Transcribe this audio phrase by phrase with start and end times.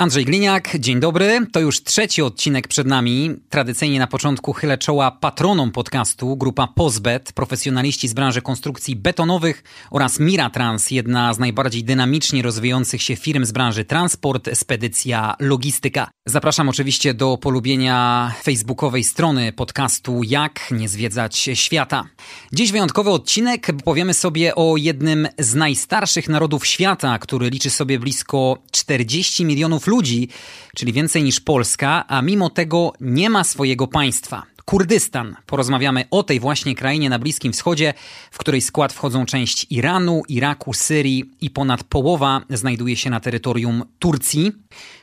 [0.00, 1.46] Andrzej Gliniak, dzień dobry.
[1.52, 3.30] To już trzeci odcinek przed nami.
[3.48, 10.20] Tradycyjnie na początku chylę czoła patronom podcastu, grupa Pozbet, profesjonaliści z branży konstrukcji betonowych oraz
[10.20, 16.10] Miratrans, jedna z najbardziej dynamicznie rozwijających się firm z branży transport, spedycja, logistyka.
[16.26, 22.04] Zapraszam oczywiście do polubienia facebookowej strony podcastu Jak nie zwiedzać świata.
[22.52, 28.58] Dziś wyjątkowy odcinek, powiemy sobie o jednym z najstarszych narodów świata, który liczy sobie blisko
[28.70, 30.28] 40 milionów ludzi,
[30.76, 34.42] czyli więcej niż Polska, a mimo tego nie ma swojego państwa.
[34.64, 35.36] Kurdystan.
[35.46, 37.94] Porozmawiamy o tej właśnie krainie na Bliskim Wschodzie,
[38.30, 43.84] w której skład wchodzą część Iranu, Iraku, Syrii i ponad połowa znajduje się na terytorium
[43.98, 44.52] Turcji.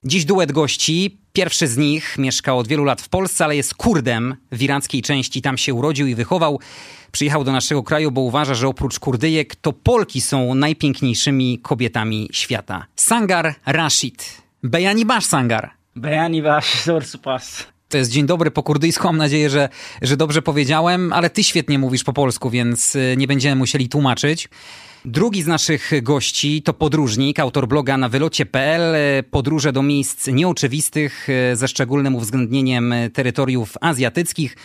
[0.04, 1.18] Dziś duet gości.
[1.34, 5.42] Pierwszy z nich mieszka od wielu lat w Polsce, ale jest Kurdem w irackiej części.
[5.42, 6.60] Tam się urodził i wychował.
[7.12, 12.86] Przyjechał do naszego kraju, bo uważa, że oprócz Kurdyjek to Polki są najpiękniejszymi kobietami świata.
[12.96, 14.47] Sangar Rashid.
[14.64, 15.70] Bejani Bash Sangar.
[15.96, 17.68] Bejani Bash, zor supas.
[17.90, 19.08] To jest dzień dobry po kurdyjsku.
[19.08, 19.70] Mam nadzieję, że,
[20.02, 24.50] że dobrze powiedziałem, ale ty świetnie mówisz po polsku, więc y, nie będziemy musieli tłumaczyć.
[25.06, 31.28] Drugi z naszych gości to podróżnik, autor bloga na wylocie.pl, y, podróże do miejsc nieoczywistych
[31.30, 34.58] y, ze szczególnym uwzględnieniem terytoriów azjatyckich.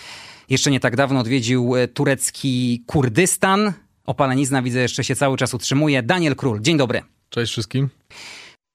[0.49, 3.73] Jeszcze nie tak dawno odwiedził turecki Kurdystan.
[4.07, 6.03] Opalenizna widzę jeszcze się cały czas utrzymuje.
[6.03, 7.03] Daniel Król, dzień dobry.
[7.31, 7.89] Cześć wszystkim.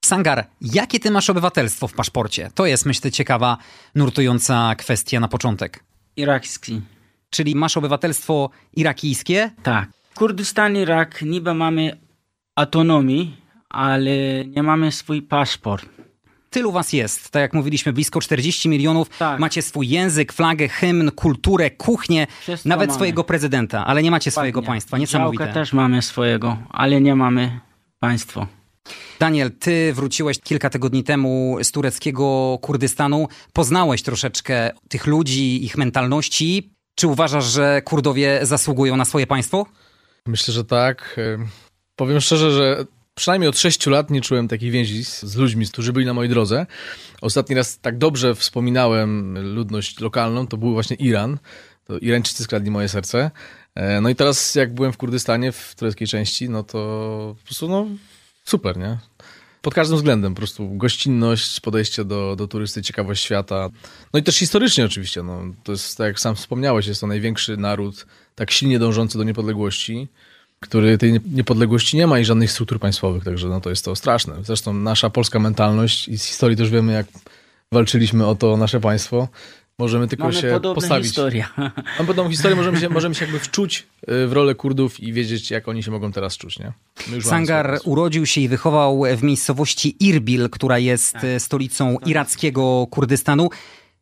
[0.04, 2.50] Sangar, jakie ty masz obywatelstwo w paszporcie?
[2.54, 3.56] To jest, myślę, ciekawa,
[3.94, 5.84] nurtująca kwestia na początek.
[6.16, 6.80] Irakski.
[7.30, 9.50] Czyli masz obywatelstwo irakijskie?
[9.62, 9.88] Tak.
[10.14, 11.98] Kurdystan, Irak, niby mamy
[12.56, 13.36] autonomii,
[13.68, 14.10] ale
[14.44, 15.86] nie mamy swój paszport.
[16.50, 19.08] Tylu was jest, tak jak mówiliśmy, blisko 40 milionów.
[19.08, 19.40] Tak.
[19.40, 22.96] Macie swój język, flagę, hymn, kulturę, kuchnię, Wszystko nawet mamy.
[22.96, 24.98] swojego prezydenta, ale nie macie swojego państwa.
[24.98, 25.44] Niesamowite.
[25.44, 27.60] Działkę też mamy swojego, ale nie mamy
[28.00, 28.46] państwo.
[29.20, 33.28] Daniel, ty wróciłeś kilka tygodni temu z tureckiego Kurdystanu.
[33.52, 36.70] Poznałeś troszeczkę tych ludzi, ich mentalności.
[36.94, 39.66] Czy uważasz, że Kurdowie zasługują na swoje państwo?
[40.26, 41.20] Myślę, że tak.
[41.96, 42.84] Powiem szczerze, że
[43.14, 46.30] przynajmniej od 6 lat nie czułem takiej więzi z, z ludźmi, którzy byli na mojej
[46.30, 46.66] drodze.
[47.20, 51.38] Ostatni raz tak dobrze wspominałem ludność lokalną, to był właśnie Iran.
[51.84, 53.30] To Irańczycy skradli moje serce.
[53.74, 56.78] E, No i teraz jak byłem w Kurdystanie, w tureckiej części, no to
[57.38, 57.86] po prostu no
[58.48, 58.98] super, nie?
[59.62, 63.68] Pod każdym względem, po prostu gościnność, podejście do, do turysty, ciekawość świata.
[64.12, 67.56] No i też historycznie oczywiście, no, to jest, tak jak sam wspomniałeś, jest to największy
[67.56, 70.08] naród tak silnie dążący do niepodległości,
[70.60, 73.96] który tej nie- niepodległości nie ma i żadnych struktur państwowych, także no, to jest to
[73.96, 74.34] straszne.
[74.42, 77.06] Zresztą nasza polska mentalność i z historii też wiemy, jak
[77.72, 79.28] walczyliśmy o to nasze państwo.
[79.78, 81.06] Możemy tylko Mamy się podobną postawić.
[81.06, 81.46] historię.
[81.98, 85.50] Mam podobną historię, możemy się, możemy się jakby wczuć y, w rolę Kurdów i wiedzieć,
[85.50, 86.72] jak oni się mogą teraz czuć, nie?
[87.10, 91.24] Mamy Sangar urodził się i wychował w miejscowości Irbil, która jest Tak.
[91.24, 93.48] e, stolicą irackiego Kurdystanu.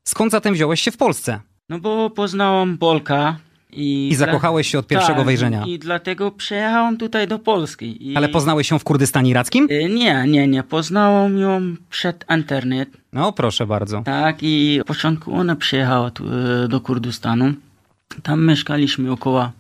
[0.05, 1.41] Skąd zatem wziąłeś się w Polsce?
[1.69, 3.37] No bo poznałam Polka
[3.77, 4.09] i...
[4.09, 5.65] I zakochałeś się od pierwszego tak, wejrzenia.
[5.67, 8.11] I dlatego przyjechałam tutaj do Polski.
[8.11, 8.17] I...
[8.17, 9.69] Ale poznałeś się w Kurdystanie irackim?
[9.71, 10.63] Y, Nie, nie, nie.
[10.63, 12.89] Poznałam ją przed internet.
[13.13, 14.03] No proszę bardzo.
[14.05, 16.25] Tak, i w początku ona przyjechała tu,
[16.65, 17.55] e, do Kurdystanu.
[18.23, 19.51] Tam mieszkaliśmy około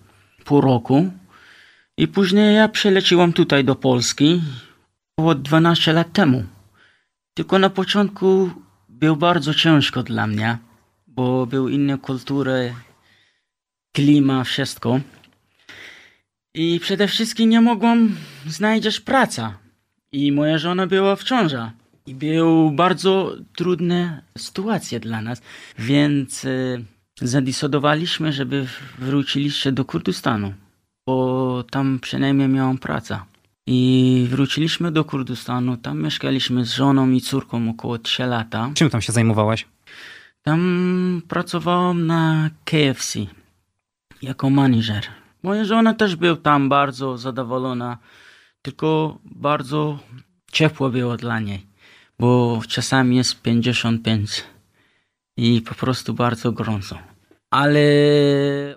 [0.45, 1.11] pół roku.
[1.99, 4.43] I później ja przyleciłam tutaj do Polski
[5.17, 6.45] około 12 lat temu.
[7.35, 8.51] Tylko na początku
[8.89, 10.59] był bardzo ciężko dla mnie,
[11.07, 12.75] bo był inne kultury,
[13.97, 15.01] klima, wszystko.
[16.55, 19.43] I przede wszystkim nie mogłam znaleźć pracy.
[20.13, 21.71] I moja żona była w ciąży.
[22.07, 25.43] I był bardzo trudna sytuacja dla nas,
[25.79, 26.49] więc e,
[27.21, 28.67] zadecydowaliśmy, żeby
[28.99, 30.55] wróciliście do Kurdystanu,
[31.07, 33.21] bo tam przynajmniej miałam pracę.
[33.67, 38.71] I wróciliśmy do Kurdystanu, tam mieszkaliśmy z żoną i córką około 3 lata.
[38.75, 39.67] Czym tam się zajmowałaś?
[40.43, 43.27] Tam pracowałam na KFC
[44.23, 45.03] jako manager.
[45.43, 47.99] Moja żona też była tam bardzo zadowolona,
[48.63, 49.99] tylko bardzo
[50.53, 51.67] ciepło było dla niej,
[52.19, 54.45] bo czasami jest 55
[55.37, 56.99] i po prostu bardzo gorąco.
[57.51, 57.81] Ale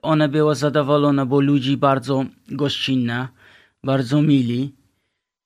[0.01, 3.29] ona była zadowolona, bo ludzi bardzo gościnna,
[3.83, 4.75] bardzo mili.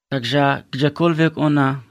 [0.09, 1.81] Także gdziekolwiek ona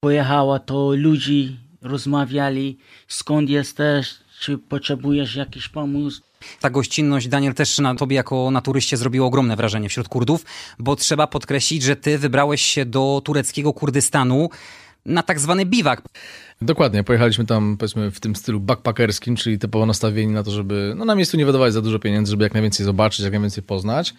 [0.00, 2.78] pojechała, to ludzi rozmawiali,
[3.08, 6.22] skąd jesteś, czy potrzebujesz jakiś pomóc.
[6.60, 10.44] Ta gościnność, Daniel, też na tobie jako na turyście zrobiło ogromne wrażenie wśród Kurdów,
[10.78, 14.48] bo trzeba podkreślić, że ty wybrałeś się do tureckiego Kurdystanu
[15.06, 16.02] na tak zwany biwak.
[16.62, 21.04] Dokładnie, pojechaliśmy tam powiedzmy w tym stylu backpackerskim, czyli typowo nastawieni na to, żeby no,
[21.04, 24.14] na miejscu nie wydawać za dużo pieniędzy, żeby jak najwięcej zobaczyć, jak najwięcej poznać.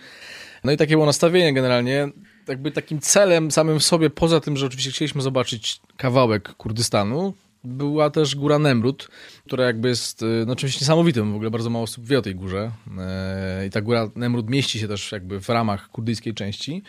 [0.63, 2.09] No i takie było nastawienie generalnie.
[2.47, 7.33] Jakby takim celem samym w sobie, poza tym, że oczywiście chcieliśmy zobaczyć kawałek Kurdystanu,
[7.67, 9.07] była też góra Nemrut,
[9.45, 11.31] która jakby jest y, no, czymś niesamowitym.
[11.31, 12.71] W ogóle bardzo mało osób wie o tej górze.
[12.99, 16.83] E, I ta góra Nemrut mieści się też jakby w ramach kurdyjskiej części.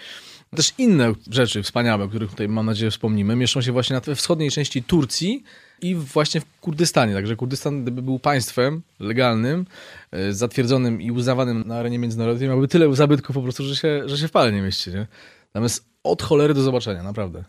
[0.57, 4.51] Też inne rzeczy wspaniałe, o których tutaj mam nadzieję wspomnimy, mieszczą się właśnie na wschodniej
[4.51, 5.43] części Turcji
[5.83, 7.15] i właśnie w Kurdystanie.
[7.15, 9.67] Także Kurdystan, gdyby był państwem legalnym,
[10.11, 14.19] e, zatwierdzonym i uznawanym na arenie międzynarodowej, miałby tyle zabytków po prostu, że się, że
[14.19, 14.91] się w pale nie mieści.
[14.91, 15.07] Nie?
[15.53, 17.45] Tam jest od cholery do zobaczenia, naprawdę.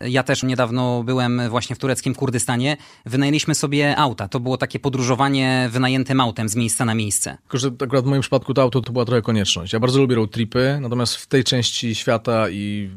[0.00, 2.76] Ja też niedawno byłem właśnie w tureckim Kurdystanie.
[3.06, 4.28] Wynajęliśmy sobie auta.
[4.28, 7.36] To było takie podróżowanie wynajętym autem z miejsca na miejsce.
[7.42, 9.72] Tylko, że akurat w moim przypadku to auto to była trochę konieczność.
[9.72, 12.90] Ja bardzo lubię road tripy, natomiast w tej części świata i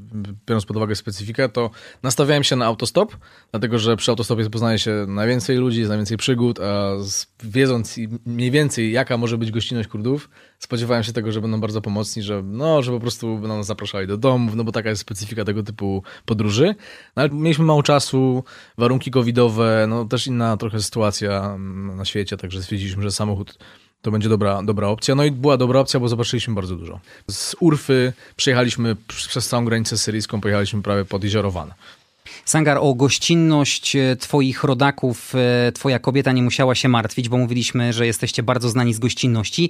[0.48, 1.72] biorąc pod uwagę specyfikę, to
[2.04, 3.18] nastawiałem się na autostop,
[3.52, 6.92] dlatego że przy autostopie poznaje się najwięcej ludzi, jest najwięcej przygód, a
[7.44, 12.24] wiedząc mniej więcej jaka może być gościnność Kurdów, spodziewałem się tego, że będą bardzo pomocni,
[12.24, 15.46] że no, że po prostu będą nas zapraszali do domów, no bo taka jest specyfika
[15.46, 16.76] tego typu podróży.
[17.16, 18.44] No, ale mieliśmy mało czasu,
[18.78, 23.58] warunki covidowe, no też inna trochę sytuacja mm, na świecie, także stwierdziliśmy, że samochód
[24.02, 25.16] to będzie dobra, dobra opcja.
[25.16, 27.00] No i była dobra opcja, bo zobaczyliśmy bardzo dużo.
[27.32, 31.74] Z Urfy przejechaliśmy przez całą granicę syryjską, pojechaliśmy prawie pod jezioro Van.
[32.46, 37.94] Sangar, o gościnność e, twoich rodaków e, twoja kobieta nie musiała się martwić, bo mówiliśmy,
[37.94, 39.70] że jesteście bardzo znani z gościnności.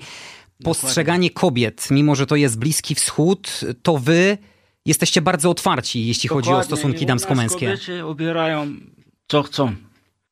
[0.64, 4.38] Postrzeganie kobiet, mimo że to jest Bliski Wschód, to wy
[4.86, 6.52] jesteście bardzo otwarci, jeśli Dokładnie.
[6.52, 7.66] chodzi o stosunki damsko-męskie.
[7.66, 8.68] Kobiety ubierają
[9.28, 9.76] co chcą.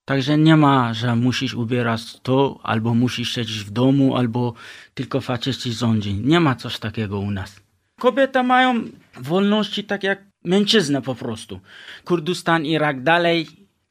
[0.05, 4.53] Także nie ma, że musisz ubierać to, albo musisz siedzieć w domu, albo
[4.93, 6.13] tylko faceci rządzi.
[6.13, 7.55] Nie ma coś takiego u nas.
[7.99, 8.83] Kobiety mają
[9.21, 11.59] wolności tak jak mężczyzna po prostu.
[12.03, 13.47] Kurdystan, Irak, dalej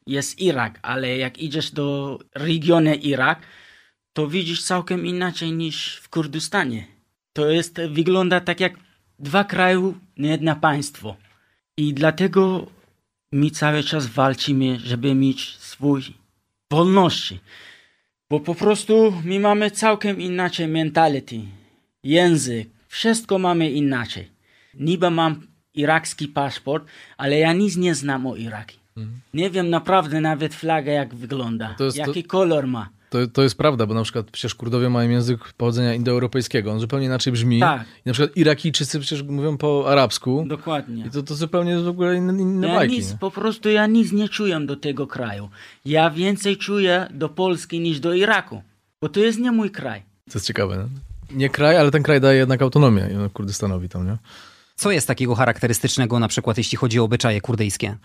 [0.07, 3.39] jest Irak, ale jak idziesz do regionu Irak,
[4.15, 6.85] to widzisz całkiem inaczej niż w Kurdystanie.
[7.33, 8.73] To jest, wygląda tak jak
[9.19, 11.15] dwa kraje, nie jedno państwo.
[11.77, 12.67] I dlatego
[13.31, 16.01] my cały czas walczymy, żeby mieć swój
[16.71, 17.39] wolności.
[18.29, 21.39] Bo po prostu my mamy całkiem inaczej mentality,
[22.03, 24.27] język, wszystko mamy inaczej.
[24.73, 28.73] Niby mam irakski paszport, ale ja nic nie znam o Iraku.
[28.97, 29.19] Mhm.
[29.33, 32.29] Nie wiem naprawdę nawet flagę jak wygląda, jaki to...
[32.29, 32.94] kolor ma.
[33.09, 37.05] To, to jest prawda, bo na przykład przecież Kurdowie mają język pochodzenia indoeuropejskiego, on zupełnie
[37.05, 37.59] inaczej brzmi.
[37.59, 37.81] Tak.
[37.81, 40.45] I na przykład Irakijczycy przecież mówią po arabsku.
[40.47, 41.05] Dokładnie.
[41.05, 42.95] I to, to zupełnie w ogóle inne, inne ja bajki.
[42.95, 45.49] Nic, po prostu ja nic nie czuję do tego kraju.
[45.85, 48.61] Ja więcej czuję do Polski niż do Iraku,
[49.01, 50.01] bo to jest nie mój kraj.
[50.01, 50.77] To jest ciekawe.
[50.77, 50.89] No?
[51.31, 54.17] Nie kraj, ale ten kraj daje jednak autonomię Kurdystanowi tam, nie?
[54.75, 57.97] Co jest takiego charakterystycznego na przykład jeśli chodzi o obyczaje kurdyjskie?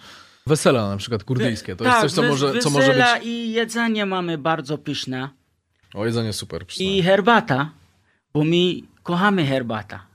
[0.46, 1.76] Wesela na przykład kurdyjskie.
[1.76, 3.26] To tak, jest coś, co może, co może być...
[3.26, 5.28] i jedzenie mamy bardzo pyszne.
[5.94, 6.64] O, jedzenie super.
[6.78, 7.70] I herbata,
[8.34, 8.56] bo my
[9.02, 10.06] kochamy herbata.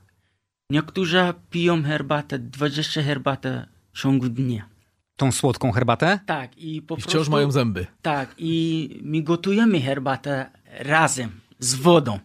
[0.70, 4.68] Niektórzy piją herbatę, 20 herbatę w ciągu dnia.
[5.16, 6.18] Tą słodką herbatę?
[6.26, 6.58] Tak.
[6.58, 7.86] I, po I wciąż prostu, mają zęby.
[8.02, 8.34] Tak.
[8.38, 12.18] I my gotujemy herbatę razem z wodą.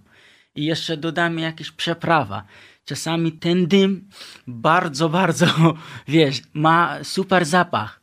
[0.55, 2.43] I jeszcze dodamy jakieś przeprawa.
[2.91, 4.09] Czasami ten dym
[4.47, 5.47] bardzo, bardzo,
[6.07, 8.01] wiesz, ma super zapach.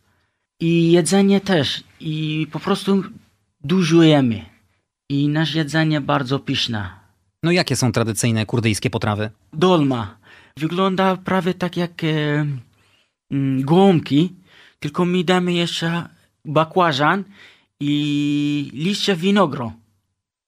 [0.61, 1.85] I jedzenie też.
[2.01, 3.03] I po prostu
[3.61, 4.45] dużo jemy.
[5.09, 6.91] I nasze jedzenie bardzo pyszne.
[7.43, 9.31] No jakie są tradycyjne kurdyjskie potrawy?
[9.53, 10.17] Dolma.
[10.57, 12.47] Wygląda prawie tak jak e,
[13.31, 14.33] mm, gołąbki,
[14.81, 16.09] tylko my damy jeszcze
[16.45, 17.25] bakłażan
[17.81, 19.73] i liście winogron.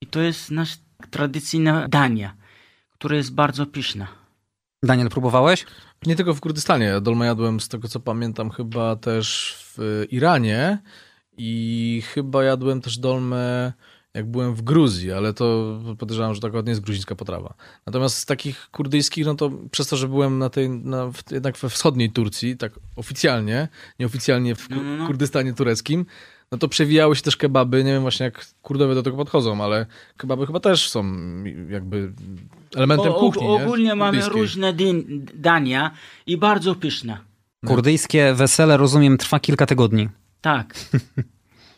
[0.01, 0.79] I to jest nasz
[1.11, 2.33] tradycyjne danie,
[2.91, 4.20] które jest bardzo pyszne.
[4.83, 5.67] Daniel, próbowałeś?
[6.07, 7.01] Nie tylko w Kurdystanie.
[7.01, 10.79] Dolma jadłem z tego co pamiętam chyba też w Iranie
[11.37, 13.73] i chyba jadłem też dolmę
[14.15, 17.55] jak byłem w Gruzji, ale to podejrzewam, że to akurat nie jest gruzińska potrawa.
[17.87, 21.69] Natomiast z takich kurdyjskich, no to przez to, że byłem na tej, na, jednak we
[21.69, 23.69] wschodniej Turcji, tak oficjalnie,
[23.99, 25.07] nieoficjalnie w no, no, no.
[25.07, 26.07] Kurdystanie tureckim,
[26.53, 27.85] no to przewijały się też kebaby.
[27.85, 31.05] Nie wiem właśnie jak Kurdowie do tego podchodzą, ale kebaby chyba też są
[31.69, 32.13] jakby
[32.77, 33.49] elementem o, kuchni.
[33.49, 34.75] Ogólnie mamy różne
[35.35, 35.91] dania
[36.27, 37.19] i bardzo pyszne.
[37.67, 40.09] Kurdyjskie wesele, rozumiem, trwa kilka tygodni.
[40.41, 40.75] Tak.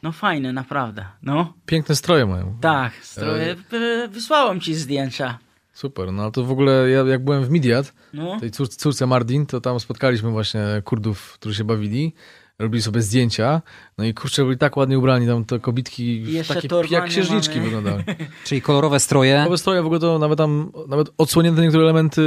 [0.02, 1.04] No fajne, naprawdę.
[1.22, 1.54] No.
[1.66, 2.56] Piękne stroje mają.
[2.60, 3.56] Tak, stroje.
[3.72, 4.08] E...
[4.08, 5.38] Wysłałem ci zdjęcia.
[5.72, 8.40] Super, no ale to w ogóle ja jak byłem w Midiat, no.
[8.40, 12.14] tej cór, córce Mardin, to tam spotkaliśmy właśnie Kurdów, którzy się bawili
[12.58, 13.62] robili sobie zdjęcia,
[13.98, 17.64] no i kurczę, byli tak ładnie ubrani, tam te kobitki takie jak księżniczki mamy.
[17.70, 18.04] wyglądały.
[18.44, 19.42] Czyli kolorowe stroje.
[19.44, 22.22] Nowe stroje w ogóle to nawet tam, nawet odsłonięte niektóre elementy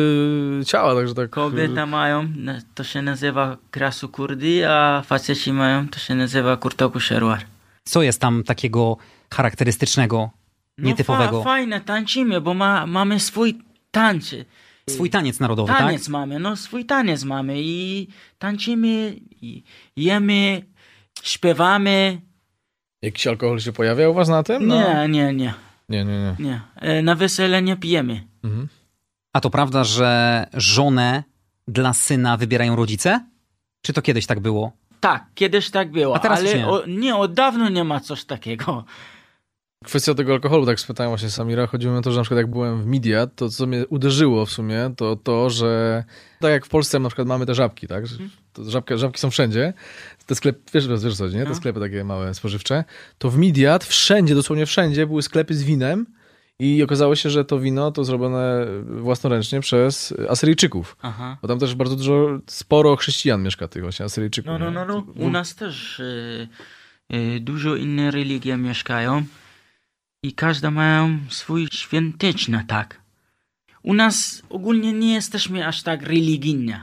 [0.66, 1.30] ciała, także tak...
[1.30, 7.00] Kobieta mają, na- to się nazywa krasu kurdy, a faceci mają, to się nazywa kurtoku
[7.00, 7.42] sherwar.
[7.84, 8.98] Co jest tam takiego
[9.34, 10.30] charakterystycznego,
[10.78, 11.32] nietypowego?
[11.32, 13.58] No fa, fajne, tańczymy, bo ma, mamy swój
[13.92, 14.46] tańczy.
[14.90, 16.10] Swój taniec narodowy, Taniec tak?
[16.12, 19.64] mamy, no swój taniec mamy i tańczymy, i
[19.96, 20.62] jemy,
[21.24, 22.22] śpiewamy.
[23.02, 24.68] Jakiś alkohol się pojawia u was na tym?
[24.68, 24.76] No.
[24.76, 25.54] Nie, nie, nie,
[25.90, 26.36] Nie, nie, nie.
[26.40, 26.62] nie.
[26.76, 28.24] E, Na wesele nie pijemy.
[28.44, 28.68] Mhm.
[29.34, 31.24] A to prawda, że żonę
[31.68, 33.26] dla syna wybierają rodzice?
[33.82, 34.72] Czy to kiedyś tak było?
[35.00, 36.68] Tak, kiedyś tak było, A teraz już ale nie.
[36.68, 38.86] O, nie, od dawno nie ma coś takiego.
[39.86, 42.82] Kwestia tego alkoholu, tak spytałem właśnie Samira, chodziło o to, że na przykład jak byłem
[42.82, 46.04] w media, to co mnie uderzyło w sumie, to to, że
[46.40, 48.08] tak jak w Polsce na przykład mamy te żabki, tak?
[48.08, 48.18] Że
[48.54, 49.74] To żabka, żabki są wszędzie.
[50.26, 51.44] Te sklepy, wiesz, wiesz, co, nie?
[51.44, 51.56] Te No.
[51.56, 52.84] sklepy takie małe, spożywcze.
[53.18, 56.06] To w Midiat wszędzie, dosłownie wszędzie były sklepy z winem
[56.60, 60.98] i okazało się, że to wino to zrobione własnoręcznie przez Asyryjczyków.
[61.02, 61.38] Aha.
[61.42, 64.48] Bo tam też bardzo dużo, sporo chrześcijan mieszka tych właśnie Asyryjczyków.
[64.48, 65.06] No, no, no, no.
[65.16, 66.48] U nas też e,
[67.10, 69.24] e, dużo inne religie mieszkają
[70.26, 73.02] i każda mają swój świąteczny, tak.
[73.84, 76.74] U nas ogólnie nie jesteśmy aż tak religijni.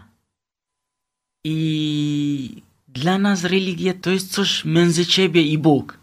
[1.45, 5.99] I dla nas religia to jest coś między ciebie i Bóg.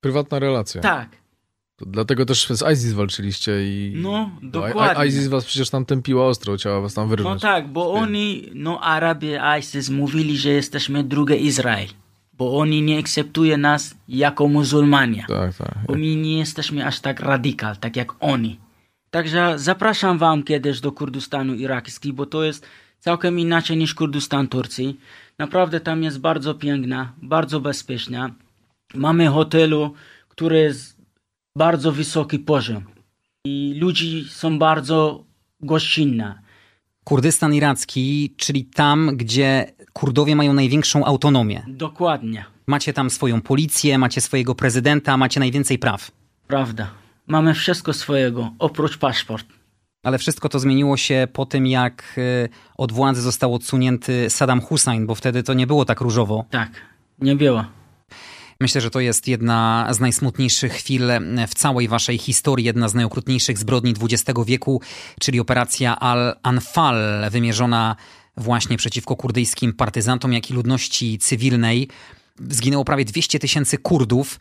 [0.00, 0.80] Prywatna relacja.
[0.80, 1.08] Tak.
[1.76, 3.92] To dlatego też z ISIS walczyliście i...
[3.96, 5.06] No, dokładnie.
[5.06, 7.42] ISIS was przecież tam tępiła ostro, chciała was tam No wyrwać.
[7.42, 11.88] tak, bo oni, no Arabie ISIS mówili, że jesteśmy drugie Izrael.
[12.38, 15.24] Bo oni nie akceptują nas jako muzułmanie.
[15.28, 15.78] Tak, tak.
[15.86, 18.58] Bo my nie jesteśmy aż tak radykal, tak jak oni.
[19.10, 22.66] Także zapraszam wam kiedyś do Kurdystanu irakskiego, bo to jest
[22.98, 25.00] całkiem inaczej niż Kurdystan Turcji.
[25.38, 28.34] Naprawdę tam jest bardzo piękna, bardzo bezpieczna.
[28.94, 29.94] Mamy hotelu,
[30.28, 30.96] który jest
[31.58, 32.84] bardzo wysoki poziom.
[33.46, 35.24] I ludzi są bardzo
[35.60, 36.42] gościnna.
[37.04, 41.62] Kurdystan iracki, czyli tam, gdzie Kurdowie mają największą autonomię.
[41.68, 42.44] Dokładnie.
[42.66, 46.10] Macie tam swoją policję, macie swojego prezydenta, macie najwięcej praw.
[46.48, 46.90] Prawda.
[47.26, 49.46] Mamy wszystko swojego, oprócz paszport.
[50.02, 55.06] Ale wszystko to zmieniło się po tym, jak y, od władzy został odsunięty Saddam Hussein,
[55.06, 56.44] bo wtedy to nie było tak różowo.
[56.50, 56.70] Tak,
[57.18, 57.64] nie było.
[58.60, 61.02] Myślę, że to jest jedna z najsmutniejszych chwil
[61.48, 64.80] w całej waszej historii, jedna z najokrutniejszych zbrodni XX wieku,
[65.20, 67.96] czyli operacja Al-Anfal, wymierzona
[68.36, 71.88] właśnie przeciwko kurdyjskim partyzantom, jak i ludności cywilnej.
[72.50, 74.40] Zginęło prawie 200 tysięcy Kurdów.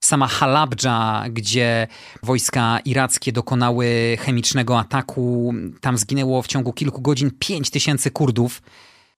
[0.00, 1.86] Sama Halabdża, gdzie
[2.22, 8.62] wojska irackie dokonały chemicznego ataku, tam zginęło w ciągu kilku godzin 5 tysięcy Kurdów.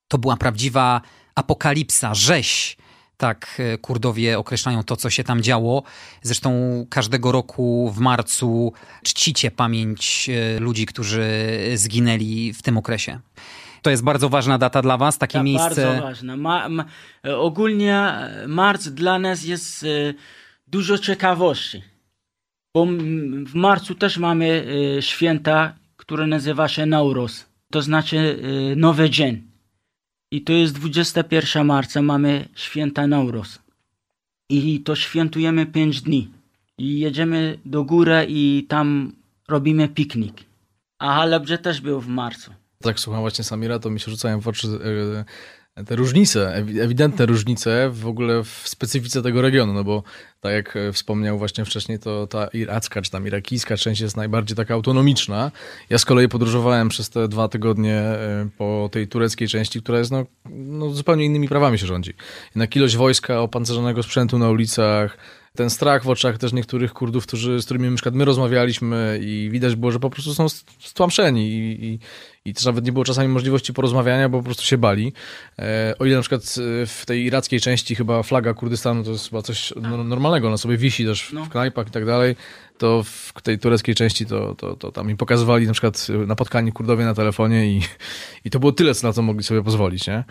[0.09, 1.01] To była prawdziwa
[1.35, 2.77] apokalipsa, rzeź.
[3.17, 5.83] Tak e, Kurdowie określają to, co się tam działo.
[6.23, 6.51] Zresztą
[6.91, 8.73] każdego roku w marcu
[9.05, 11.27] czcicie pamięć e, ludzi, którzy
[11.75, 13.21] zginęli w tym okresie.
[13.87, 15.87] To jest bardzo ważna data dla was, takie Tak, miejsce.
[15.87, 16.37] Bardzo ważne.
[16.37, 16.85] Ma, ma,
[17.37, 18.13] ogólnie
[18.49, 19.87] marc dla nas jest e,
[20.67, 21.83] dużo ciekawości.
[22.75, 22.87] Bo
[23.47, 24.67] w marcu też mamy
[24.99, 27.47] e, święta, które nazywa się Nauros.
[27.71, 29.43] To znaczy e, Nowy Dzień.
[30.31, 33.59] I to jest 21 marca, mamy święta Nauros.
[34.51, 36.31] I to świętujemy 5 dni.
[36.79, 39.13] I jedziemy do góry i tam
[39.49, 40.45] robimy piknik.
[40.99, 42.66] A Halabże też był w marcu.
[42.83, 44.69] Tak słucham właśnie Samira, to mi się rzucają w oczy
[45.77, 50.03] e, te różnice, ewi- ewidentne różnice w ogóle w specyfice tego regionu, no bo
[50.41, 54.57] tak jak e, wspomniał właśnie wcześniej, to ta iracka czy tam irakijska część jest najbardziej
[54.57, 55.51] taka autonomiczna.
[55.91, 60.11] Ja z kolei podróżowałem przez te dwa tygodnie e, po tej tureckiej części, która jest
[60.11, 62.15] no, no zupełnie innymi prawami się rządzi.
[62.45, 65.19] Jednak ilość wojska, opancerzonego sprzętu na ulicach,
[65.57, 69.49] ten strach w oczach też niektórych Kurdów, którzy, z którymi na przykład my rozmawialiśmy i
[69.53, 70.47] widać było, że po prostu są
[70.81, 71.99] stłamszeni i, i,
[72.45, 75.13] i też nawet nie było czasami możliwości porozmawiania, bo po prostu się bali.
[75.59, 79.29] E, o ile na przykład e, w tej irackiej części chyba flaga Kurdystanu to jest
[79.29, 81.45] chyba coś no, normalnego, ona sobie wisi też No.
[81.45, 82.37] w knajpach i tak dalej,
[82.79, 86.73] to w tej tureckiej części to, to, to tam im pokazywali na przykład e, napotkani
[86.73, 87.83] Kurdowie na telefonie i,
[88.45, 90.25] i to było tyle, co na co mogli sobie pozwolić, nie?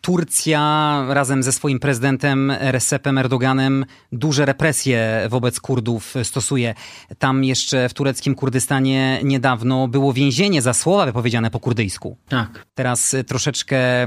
[0.00, 6.74] Turcja razem ze swoim prezydentem Recepem Erdoganem duże represje wobec Kurdów stosuje.
[7.18, 12.16] Tam jeszcze w tureckim Kurdystanie niedawno było więzienie za słowa wypowiedziane po kurdyjsku.
[12.28, 12.66] Tak.
[12.74, 14.04] Teraz troszeczkę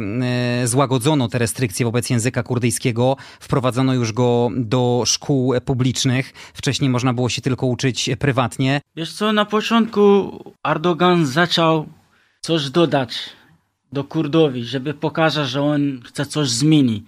[0.63, 3.17] y, złagodzono te restrykcje wobec języka kurdyjskiego.
[3.39, 6.33] Wprowadzono już go do szkół publicznych.
[6.53, 7.80] Wcześniej można było się tylko uczyć
[8.19, 8.81] prywatnie.
[8.95, 10.31] Wiesz co, na początku
[10.67, 11.87] Erdogan zaczął
[12.41, 13.29] coś dodać
[13.91, 17.03] do Kurdowi, żeby pokazać, że on chce coś zmienić.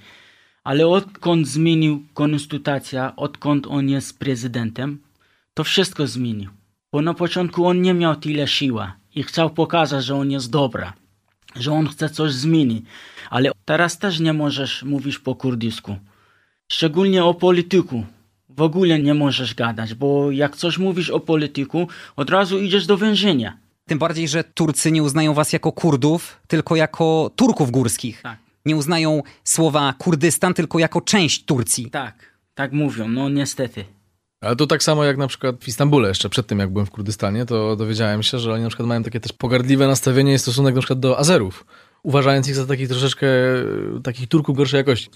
[0.63, 4.99] Ale odkąd zmienił konstytucja, odkąd on jest prezydentem,
[5.53, 6.51] to wszystko zmienił.
[6.91, 10.93] Bo na początku on nie miał tyle siły i chciał pokazać, że on jest dobra,
[11.55, 12.85] że on chce coś zmienić.
[13.29, 15.97] Ale teraz też nie możesz mówić po kurdysku.
[16.71, 18.05] Szczególnie o polityku.
[18.57, 22.97] W ogóle nie możesz gadać, bo jak coś mówisz o polityku, od razu idziesz do
[22.97, 23.57] więzienia.
[23.85, 28.21] Tym bardziej, że Turcy nie uznają was jako Kurdów, tylko jako Turków górskich.
[28.21, 28.37] Tak.
[28.65, 31.89] Nie uznają słowa Kurdystan tylko jako część Turcji.
[31.89, 32.15] Tak,
[32.55, 33.85] tak mówią, no niestety.
[34.41, 36.91] Ale to tak samo jak na przykład w Istambule, jeszcze przed tym jak byłem w
[36.91, 40.75] Kurdystanie, to dowiedziałem się, że oni na przykład mają takie też pogardliwe nastawienie i stosunek
[40.75, 41.65] na przykład do Azerów,
[42.03, 43.27] uważając ich za takich troszeczkę,
[44.03, 45.09] takich Turków gorszej jakości.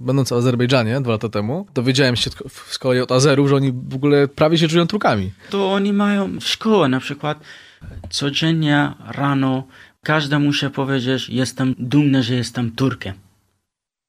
[0.00, 2.30] Będąc w Azerbejdżanie dwa lata temu, dowiedziałem się
[2.68, 5.30] z kolei od Azerów, że oni w ogóle prawie się czują Turkami.
[5.50, 7.40] To oni mają szkołę na przykład.
[8.10, 9.66] Codziennie rano
[10.02, 13.14] każdy musi powiedzieć, jestem dumny, że jestem Turkiem.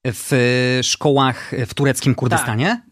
[0.06, 2.82] W e, szkołach w tureckim Kurdystanie?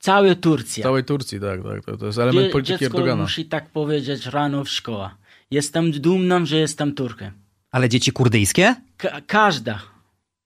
[0.00, 0.82] Całe Turcja.
[0.82, 1.84] W całej Turcji, tak, tak.
[1.84, 3.22] To, to jest element Dzie- polityki Dziecko Erdogana.
[3.22, 5.10] musi tak powiedzieć rano w szkole.
[5.50, 7.32] Jestem dumny, że jestem Turkiem.
[7.70, 8.74] Ale dzieci kurdyjskie?
[8.96, 9.80] Ka- każda.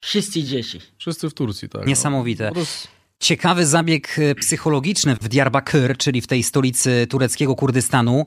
[0.03, 0.81] Wszyscy dzieci.
[0.99, 1.87] Wszyscy w Turcji, tak.
[1.87, 2.45] Niesamowite.
[2.45, 2.89] No, to jest-
[3.21, 8.27] Ciekawy zabieg e, psychologiczny w Diyarbakir, czyli w tej stolicy tureckiego Kurdystanu.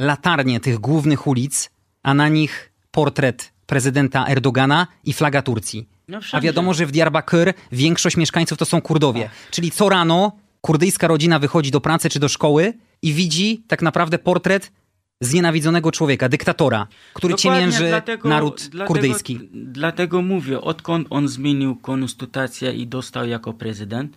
[0.00, 1.70] Latarnie tych głównych ulic,
[2.02, 5.88] a na nich portret prezydenta Erdogana i flaga Turcji.
[6.08, 9.30] No A wiadomo, że w Diyarbakir większość mieszkańców to są Kurdowie.
[9.50, 12.72] Czyli co rano kurdyjska rodzina wychodzi do pracy czy do szkoły
[13.02, 14.72] i widzi tak naprawdę portret
[15.20, 19.40] znienawidzonego człowieka, dyktatora, który Dokładnie, ciemięży dlatego- naród dlatego- kurdyjski.
[19.52, 24.16] Dlatego mówię, odkąd on zmienił konstytucję i dostał jako prezydent,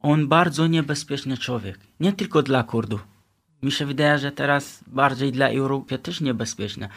[0.00, 1.78] on bardzo niebezpieczny człowiek.
[2.00, 3.06] Nie tylko dla Kurdów.
[3.62, 6.88] Mi się wydaje, że teraz bardziej dla Europy też niebezpieczny.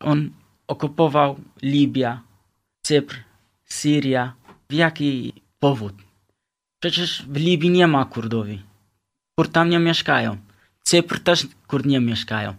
[0.00, 0.30] On
[0.68, 2.18] okupował Libię,
[2.82, 3.16] Cypr,
[3.64, 4.32] Syria.
[4.70, 5.92] W jaki powód?
[6.80, 8.62] Przecież w Libii nie ma Kurdowi.
[9.38, 10.36] Kurd tam nie mieszkają.
[10.82, 12.54] Cypr też Kurd nie mieszkają.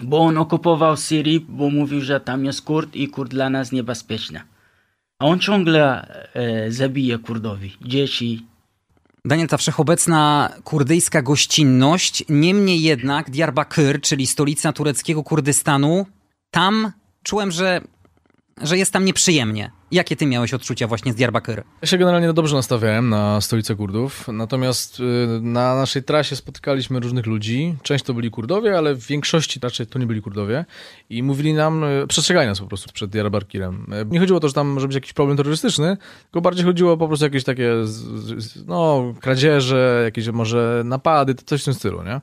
[0.00, 4.40] Bo on okupował Syrię, bo mówił, że tam jest Kurd i Kurd dla nas niebezpieczny.
[5.18, 8.46] A on ciągle e, zabija Kurdowi, dzieci.
[9.24, 16.06] Daniel, ta wszechobecna kurdyjska gościnność, niemniej jednak Diyarbakir, czyli stolica tureckiego Kurdystanu,
[16.50, 16.92] tam
[17.22, 17.80] czułem, że,
[18.62, 19.70] że jest tam nieprzyjemnie.
[19.94, 21.62] Jakie ty miałeś odczucia właśnie z Diyarbakir?
[21.82, 25.02] Ja się generalnie dobrze nastawiałem na stolicę Kurdów, natomiast y,
[25.40, 27.74] na naszej trasie spotykaliśmy różnych ludzi.
[27.82, 30.64] Część to byli Kurdowie, ale w większości raczej to nie byli Kurdowie
[31.10, 33.92] i mówili nam, y, przestrzegali nas po prostu przed Diyarbakirem.
[33.92, 36.96] Y, Nie chodziło o to, że tam może być jakiś problem terrorystyczny, tylko bardziej chodziło
[36.96, 37.70] po prostu jakieś takie,
[38.66, 42.20] no, kradzieże, jakieś może napady, coś w tym stylu, nie?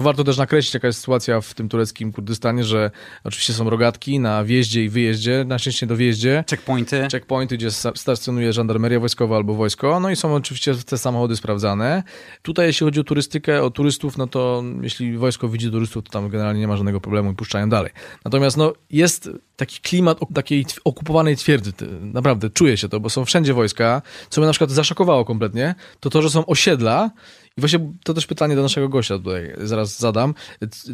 [0.00, 2.90] Warto też nakreślić, jaka jest sytuacja w tym tureckim Kurdystanie, że
[3.24, 7.08] oczywiście są rogatki na wjeździe i wyjeździe, na szczęście do wjeździe Checkpointy?
[7.12, 12.02] checkpointy, gdzie sta- stacjonuje żandarmeria wojskowa albo wojsko, no i są oczywiście te samochody sprawdzane.
[12.42, 16.28] Tutaj jeśli chodzi o turystykę, o turystów, no to jeśli wojsko widzi turystów, to tam
[16.28, 17.92] generalnie nie ma żadnego problemu i puszczają dalej.
[18.24, 23.54] Natomiast no jest taki klimat takiej okupowanej twierdzy, naprawdę czuje się to, bo są wszędzie
[23.54, 27.10] wojska, co mnie na przykład zaszokowało kompletnie, to to, że są osiedla
[27.56, 30.34] i właśnie to też pytanie do naszego gościa tutaj zaraz zadam.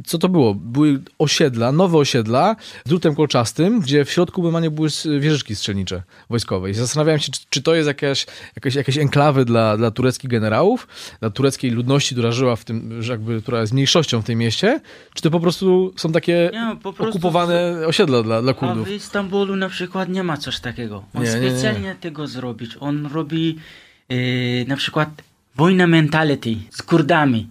[0.06, 0.54] Co to było?
[0.54, 4.88] Były osiedla, nowe osiedla z drutem kolczastym, gdzie w środku normalnie były
[5.20, 6.70] wieżyczki strzelnicze wojskowe.
[6.70, 10.88] I zastanawiałem się, czy, czy to jest jakaś, jakaś, jakieś enklawy dla, dla tureckich generałów,
[11.20, 14.80] dla tureckiej ludności, która żyła w tym, jakby, która jest mniejszością w tym mieście,
[15.14, 18.88] czy to po prostu są takie Nie, prostu- okupowane osiedla dla, dla A Kurdów?
[18.88, 21.04] w Istambulu na przykład nie ma coś takiego.
[21.14, 21.50] On Nie, nie, nie.
[21.50, 22.70] specjalnie tego zrobić.
[22.80, 23.58] On robi
[24.08, 24.14] e,
[24.64, 25.08] na przykład
[25.58, 27.48] wojna mentality z Kurdami.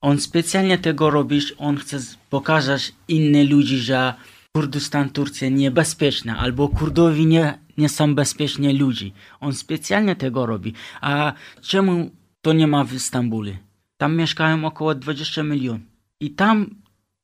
[0.00, 1.98] On specjalnie tego robi, on chce
[2.30, 4.14] pokazać innym ludzi, że
[4.52, 9.12] Kurdystan, Turcja niebezpieczna, albo Kurdowi nie, nie są bezpieczni ludzi.
[9.40, 10.74] On specjalnie tego robi.
[11.00, 12.10] A czemu
[12.42, 13.56] to nie ma w Istambule?
[13.96, 15.80] Tam mieszkają około 20 milionów.
[16.20, 16.74] I tam,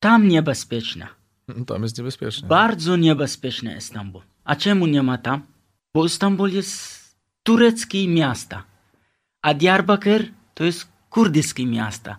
[0.00, 1.08] tam niebezpieczna.
[1.48, 2.48] No, Tam jest niebezpiecznie.
[2.48, 4.22] Bardzo niebezpieczny Istanbul.
[4.44, 5.42] A czemu nie ma tam?
[5.94, 7.04] Bo Istanbul jest
[7.42, 8.56] tureckie miasto,
[9.44, 12.14] a Diyarbakir to jest kurdyskie miasto.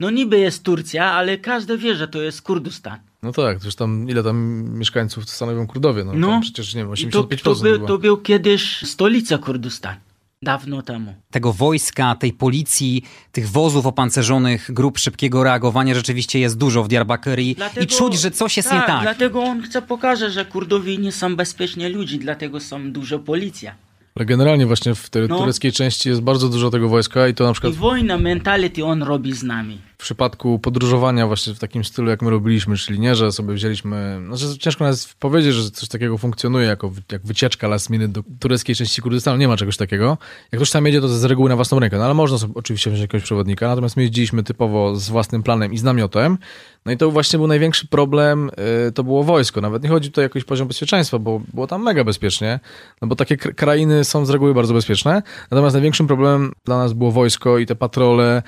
[0.00, 2.98] No niby jest Turcja, ale każdy wie, że to jest Kurdystan.
[3.22, 6.04] No tak, przecież tam ile tam mieszkańców stanowią Kurdowie?
[6.04, 6.40] No, No.
[6.42, 7.86] Przecież nie wiem, I to, 85% to, był, chyba.
[7.86, 9.96] to był kiedyś stolica Kurdystan.
[10.42, 11.14] Dawno temu.
[11.30, 17.38] Tego wojska, tej policji, tych wozów opancerzonych, grup szybkiego reagowania rzeczywiście jest dużo w Diyarbakir
[17.38, 19.02] i, i czuć, że coś jest nie tak.
[19.02, 23.74] Dlatego on chce pokazać, że Kurdowie nie są bezpieczni ludzi, dlatego są dużo policja.
[24.14, 25.38] Ale generalnie właśnie w tej No.
[25.38, 29.02] tureckiej części jest bardzo dużo tego wojska i to na I przykład wojna mentality on
[29.02, 29.78] robi z nami.
[30.02, 34.58] Przypadku podróżowania właśnie w takim stylu, jak my robiliśmy, czyli nie, że sobie wzięliśmy, znaczy
[34.58, 39.02] ciężko nawet powiedzieć, że coś takiego funkcjonuje jako jak wycieczka last minute do tureckiej części
[39.02, 40.18] Kurdystanu, nie ma czegoś takiego.
[40.52, 42.90] Jak ktoś tam jedzie, to z reguły na własną rękę, no ale można sobie oczywiście
[42.90, 46.38] wziąć jakiegoś przewodnika, natomiast my jeździliśmy typowo z własnym planem i z namiotem,
[46.86, 48.50] no i to właśnie był największy problem,
[48.88, 49.60] y, to było wojsko.
[49.60, 52.60] Nawet nie chodzi tutaj o jakiś poziom bezpieczeństwa, bo było tam mega bezpiecznie,
[53.02, 55.22] no bo takie krainy są z reguły bardzo bezpieczne.
[55.50, 58.42] Natomiast największym problemem dla nas było wojsko i te patrole.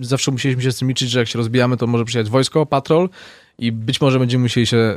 [0.00, 3.08] Zawsze musieliśmy się z tym liczyć, że jak się rozbijamy, to może przyjechać wojsko, patrol
[3.60, 4.94] i być może będziemy musieli się e,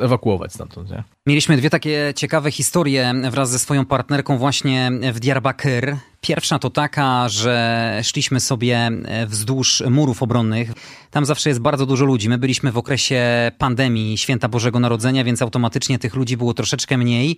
[0.00, 0.90] ewakuować stamtąd.
[0.90, 1.04] Nie?
[1.26, 5.96] Mieliśmy dwie takie ciekawe historie wraz ze swoją partnerką właśnie w Diyarbakir.
[6.20, 10.72] Pierwsza to taka, że szliśmy sobie e, wzdłuż murów obronnych.
[11.10, 12.28] Tam zawsze jest bardzo dużo ludzi.
[12.28, 17.36] My byliśmy w okresie pandemii Święta Bożego Narodzenia, więc automatycznie tych ludzi było troszeczkę mniej.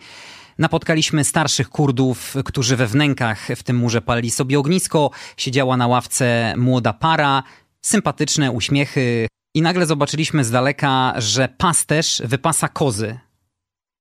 [0.58, 5.10] Napotkaliśmy starszych Kurdów, którzy we wnękach w tym murze palili sobie ognisko.
[5.36, 7.42] Siedziała na ławce młoda para,
[7.86, 9.26] sympatyczne uśmiechy.
[9.54, 13.18] I nagle zobaczyliśmy z daleka, że pasterz wypasa kozy.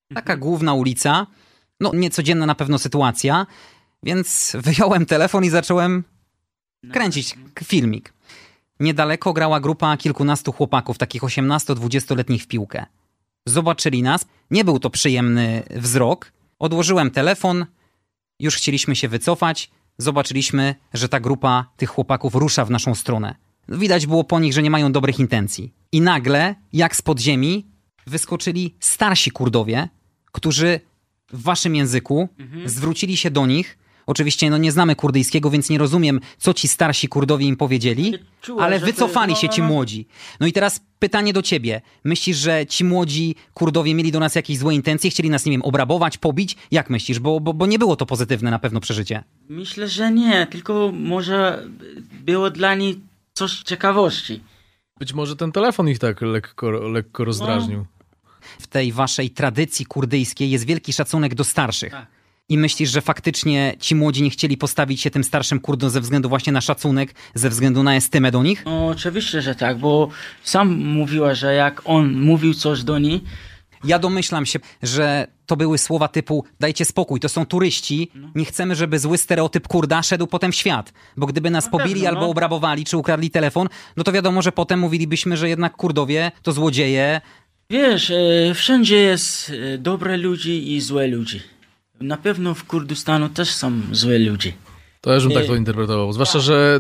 [0.10, 0.40] Taka mhm.
[0.40, 1.28] główna ulica.
[1.80, 3.46] No, niecodzienna na pewno sytuacja.
[4.04, 6.04] Więc wyjąłem telefon i zacząłem
[6.92, 8.14] kręcić filmik.
[8.80, 12.86] Niedaleko grała grupa kilkunastu chłopaków, takich 18-20-letnich w piłkę.
[13.46, 14.26] Zobaczyli nas.
[14.52, 16.32] Nie był to przyjemny wzrok.
[16.60, 17.66] Odłożyłem telefon.
[18.40, 19.72] Już chcieliśmy się wycofać.
[19.98, 23.45] Zobaczyliśmy, że ta grupa tych chłopaków rusza w naszą stronę.
[23.70, 25.74] Widać było po nich, że nie mają dobrych intencji.
[25.92, 27.66] I nagle, jak z podziemi,
[28.08, 29.90] wyskoczyli starsi Kurdowie,
[30.32, 30.80] którzy
[31.34, 32.70] w waszym języku mhm.
[32.70, 37.08] zwrócili się do nich Oczywiście no, nie znamy kurdyjskiego, więc nie rozumiem, co ci starsi
[37.08, 40.08] Kurdowie im powiedzieli, Czułem, ale wycofali się ci młodzi.
[40.40, 41.82] No i teraz pytanie do ciebie.
[42.04, 45.62] Myślisz, że ci młodzi Kurdowie mieli do nas jakieś złe intencje, chcieli nas, nie wiem,
[45.62, 46.56] obrabować, pobić?
[46.72, 47.20] Jak myślisz?
[47.20, 49.24] Bo, bo, bo nie było to pozytywne na pewno przeżycie.
[49.50, 51.68] Myślę, że nie, tylko może
[52.26, 52.98] było dla nich
[53.36, 54.44] coś ciekawości.
[55.00, 57.80] Być może ten telefon ich tak lekko, lekko rozdrażnił.
[57.80, 57.86] No.
[58.60, 61.92] W tej waszej tradycji kurdyjskiej jest wielki szacunek do starszych.
[61.92, 62.08] Tak.
[62.50, 66.30] I myślisz, że faktycznie ci młodzi nie chcieli postawić się tym starszym Kurdom ze względu
[66.30, 68.66] właśnie na szacunek, ze względu na estymę do nich?
[68.66, 70.10] No oczywiście, że tak, bo
[70.44, 73.24] sam mówiła, że jak on mówił coś do niej,
[73.84, 78.30] ja domyślam się, że to były słowa typu dajcie spokój, to są turyści, no.
[78.36, 80.94] nie chcemy, żeby zły stereotyp Kurda szedł potem w świat.
[81.18, 82.30] Bo gdyby nas pobili pewno, albo no.
[82.30, 87.22] obrabowali, czy ukradli telefon, no to wiadomo, że potem mówilibyśmy, że jednak Kurdowie to złodzieje.
[87.70, 91.42] Wiesz, e, wszędzie jest e, dobre ludzi i złe ludzi.
[92.02, 94.54] Na pewno w Kurdystanu też są złe ludzie.
[95.06, 96.14] To ja bym tak to interpretował.
[96.14, 96.80] Zwłaszcza, że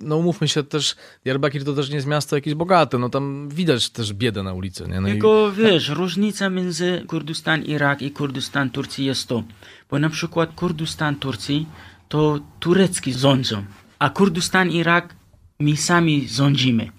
[0.00, 3.90] no umówmy się też, Diyarbakir to też nie jest miasto jakieś bogate, no tam widać
[3.90, 4.88] też biedę na ulicy.
[4.88, 5.00] Nie?
[5.00, 5.56] No Tylko i...
[5.56, 9.42] wiesz, różnica między Kurdystan Irak i Kurdystan Turcji jest to,
[9.90, 11.66] bo na przykład Kurdystan Turcji
[12.08, 13.64] to turecki rządzą,
[13.98, 15.16] a Kurdystan Irak
[15.60, 16.90] my sami rządzimy.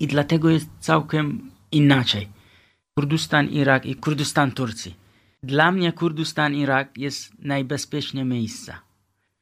[0.00, 2.28] I dlatego jest całkiem inaczej.
[2.94, 4.94] Kurdystan Irak i Kurdystan Turcji.
[5.42, 8.89] Dla mnie Kurdystan, Irak jest najbezpieczniejsze miejsce.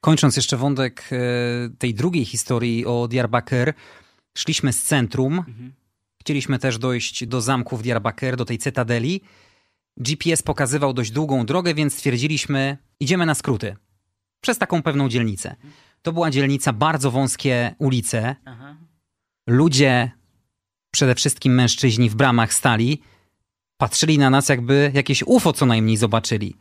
[0.01, 1.17] Kończąc jeszcze wątek e,
[1.79, 3.75] tej drugiej historii o Diyarbakir,
[4.37, 5.39] szliśmy z centrum.
[5.39, 5.73] Mhm.
[6.21, 9.21] Chcieliśmy też dojść do zamku w Diyarbakir, do tej cytadeli.
[9.97, 13.77] GPS pokazywał dość długą drogę, więc stwierdziliśmy, idziemy na skróty.
[14.41, 15.57] Przez taką pewną dzielnicę.
[16.03, 18.37] To była dzielnica, bardzo wąskie ulice.
[18.45, 18.77] Aha.
[19.47, 20.11] Ludzie,
[20.91, 23.03] przede wszystkim mężczyźni w bramach stali
[23.77, 26.57] patrzyli na nas, jakby jakieś UFO co najmniej zobaczyli.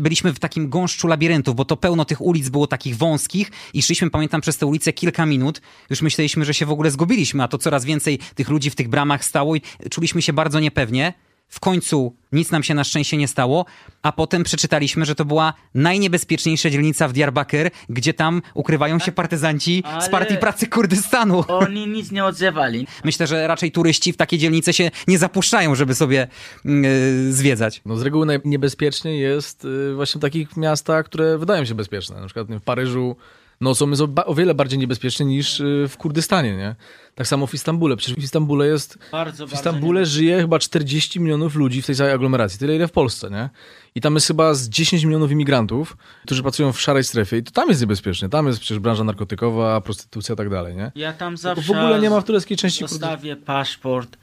[0.00, 4.10] Byliśmy w takim gąszczu labiryntów, bo to pełno tych ulic było takich wąskich i szliśmy,
[4.10, 5.60] pamiętam, przez te ulice kilka minut.
[5.90, 8.88] Już myśleliśmy, że się w ogóle zgubiliśmy, a to coraz więcej tych ludzi w tych
[8.88, 11.14] bramach stało i czuliśmy się bardzo niepewnie.
[11.50, 13.64] W końcu nic nam się na szczęście nie stało,
[14.02, 19.82] a potem przeczytaliśmy, że to była najniebezpieczniejsza dzielnica w Diyarbakir, gdzie tam ukrywają się partyzanci
[19.86, 21.44] Ale z Partii Pracy Kurdystanu.
[21.48, 22.86] Oni nic nie odzywali.
[23.04, 26.28] Myślę, że raczej turyści w takie dzielnice się nie zapuszczają, żeby sobie
[26.64, 27.82] yy, zwiedzać.
[27.86, 32.20] No z reguły najniebezpieczniej jest yy, właśnie w takich miastach, które wydają się bezpieczne.
[32.20, 33.16] Na przykład w Paryżu
[33.60, 36.74] nocą jest o, wiele bardziej niebezpieczne niż y, w Kurdystanie, nie?
[37.14, 37.96] Tak samo w Istambule.
[37.96, 38.98] Przecież w Istambule jest.
[39.12, 42.58] Bardzo, w Istambule żyje chyba 40 milionów ludzi w tej całej aglomeracji.
[42.58, 43.50] Tyle ile w Polsce, nie?
[43.94, 47.36] I tam jest chyba z 10 milionów imigrantów, którzy pracują w szarej strefie.
[47.36, 48.28] I to tam jest niebezpiecznie.
[48.28, 50.92] Tam jest przecież branża narkotykowa, prostytucja i tak dalej, nie?
[50.94, 51.62] Ja tam zawsze.
[51.62, 54.16] w ogóle nie ma w tureckiej części Zostawię paszport,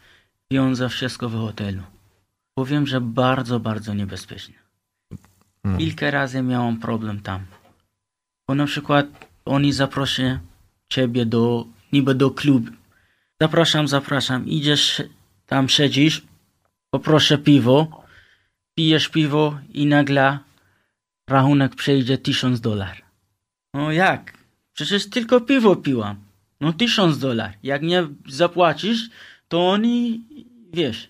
[0.51, 1.81] wiążę wszystko w hotelu.
[2.57, 4.55] Powiem, że bardzo, bardzo niebezpiecznie.
[5.63, 5.79] Hmm.
[5.79, 7.45] Kilka razy miałem problem tam.
[8.47, 10.39] Bo na przykład oni zaproszą
[10.89, 12.71] ciebie do, niby do klubu.
[13.41, 14.47] Zapraszam, zapraszam.
[14.47, 15.03] Idziesz
[15.45, 16.21] tam, siedzisz,
[16.89, 18.03] poproszę piwo,
[18.75, 20.39] pijesz piwo i nagle
[21.29, 23.01] rachunek przejdzie tysiąc dolar.
[23.73, 24.37] No jak?
[24.73, 26.15] Przecież tylko piwo piłam.
[26.61, 27.53] No tysiąc dolar.
[27.63, 29.09] Jak nie zapłacisz,
[29.47, 30.21] to oni,
[30.73, 31.09] wiesz,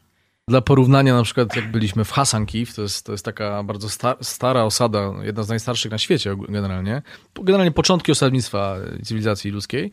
[0.49, 3.89] Dla porównania, na przykład jak byliśmy w Hasan Kiv, to jest, to jest taka bardzo
[3.89, 7.01] sta, stara osada, jedna z najstarszych na świecie generalnie.
[7.35, 9.91] Generalnie początki osadnictwa cywilizacji ludzkiej.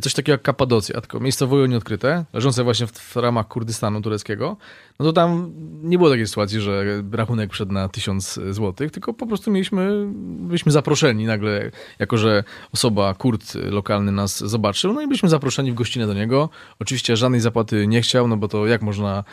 [0.00, 4.56] Coś takiego jak Kapadocja, tylko miejscowoje nieodkryte, leżące właśnie w, w ramach Kurdystanu tureckiego.
[4.98, 5.52] No to tam
[5.82, 10.72] nie było takiej sytuacji, że rachunek wszedł na tysiąc złotych, tylko po prostu mieliśmy, byliśmy
[10.72, 16.06] zaproszeni nagle, jako że osoba, Kurd lokalny nas zobaczył, no i byliśmy zaproszeni w gościnę
[16.06, 16.48] do niego.
[16.78, 19.24] Oczywiście żadnej zapłaty nie chciał, no bo to jak można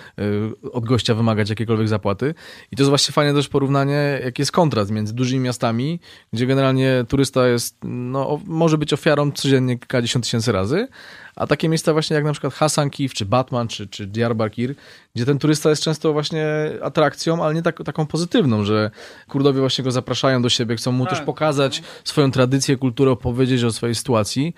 [0.64, 2.34] y, od gościa wymagać jakiejkolwiek zapłaty.
[2.72, 6.00] I to jest właśnie fajne też porównanie, jaki jest kontrast między dużymi miastami,
[6.34, 10.88] gdzie generalnie turysta jest, no, może być ofiarą codziennie kilkadziesiąt tysięcy razy,
[11.36, 14.76] a takie miejsca właśnie jak na przykład Hasan Kiv, czy Batman, czy, czy Diyarbakir,
[15.16, 16.46] gdzie ten turysta jest często właśnie
[16.82, 18.92] atrakcją, ale nie tak, taką pozytywną, że
[19.28, 23.64] Kurdowie właśnie go zapraszają do siebie, chcą mu Tak, też pokazać swoją tradycję, kulturę, opowiedzieć
[23.64, 24.54] o swojej sytuacji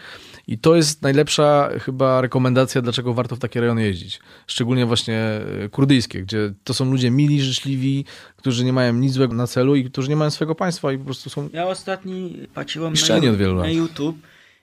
[0.47, 4.19] i to jest najlepsza chyba rekomendacja, dlaczego warto w takie rejony jeździć.
[4.47, 8.05] Szczególnie właśnie e, kurdyjskie, gdzie to są ludzie mili, życzliwi,
[8.37, 11.05] którzy nie mają nic złego na celu i którzy nie mają swojego państwa i po
[11.05, 13.69] prostu są Ja ostatni patrzyłem na, na.
[13.69, 14.17] YouTube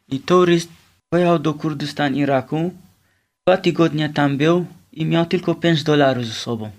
[0.08, 0.68] i turyst
[1.10, 2.72] pojechał do Kurdystan, Iraku,
[3.46, 6.70] dwa tygodnie tam był i miał tylko 5 dolarów ze sobą.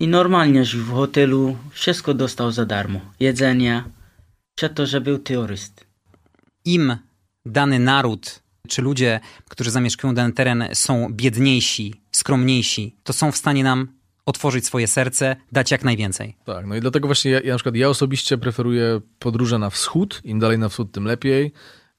[0.00, 3.00] I normalnie żył w hotelu, wszystko dostał za darmo.
[3.20, 3.84] Jedzenie,
[4.54, 5.84] przez to, że był turyst.
[6.64, 6.96] Im
[7.46, 13.64] dany naród czy ludzie, którzy zamieszkują dany teren, są biedniejsi, skromniejsi, to są w stanie
[13.64, 13.88] nam
[14.26, 16.36] otworzyć swoje serce, dać jak najwięcej.
[16.44, 20.20] Tak, no i dlatego właśnie ja, ja na przykład ja osobiście preferuję podróże na wschód,
[20.24, 21.52] im dalej na wschód, tym lepiej.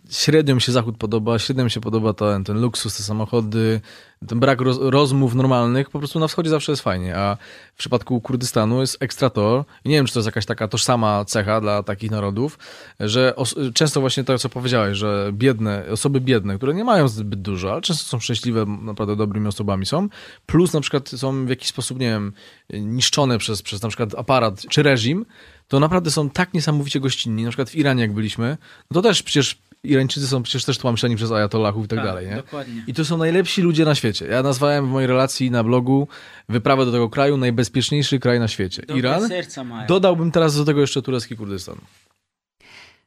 [0.09, 3.81] Średnio mi się zachód podoba, średnio mi się podoba ten, ten luksus, te samochody,
[4.27, 7.37] ten brak roz, rozmów normalnych, po prostu na wschodzie zawsze jest fajnie, a
[7.75, 11.25] w przypadku Kurdystanu jest ekstra to, i nie wiem, czy to jest jakaś taka tożsama
[11.25, 12.59] cecha dla takich narodów,
[12.99, 17.41] że os- często właśnie to, co powiedziałeś, że biedne, osoby biedne, które nie mają zbyt
[17.41, 20.09] dużo, ale często są szczęśliwe, naprawdę dobrymi osobami są,
[20.45, 22.33] plus na przykład są w jakiś sposób, nie wiem,
[22.69, 25.25] niszczone przez, przez na przykład aparat czy reżim,
[25.67, 27.43] to naprawdę są tak niesamowicie gościnni.
[27.43, 28.57] Na przykład w Iranie, jak byliśmy,
[28.91, 32.35] no to też przecież Irańczycy są przecież też tłamszeni przez ajatollahów i tak, dalej, nie?
[32.35, 32.83] Dokładnie.
[32.87, 34.04] I to są najlepsi ludzie na świecie.
[34.29, 36.07] Ja nazwałem w mojej relacji na blogu
[36.49, 38.81] wyprawę do tego kraju najbezpieczniejszy kraj na świecie.
[38.81, 39.27] Dobre Iran.
[39.27, 39.87] serca mają.
[39.87, 41.75] Dodałbym teraz do tego jeszcze turecki Kurdystan.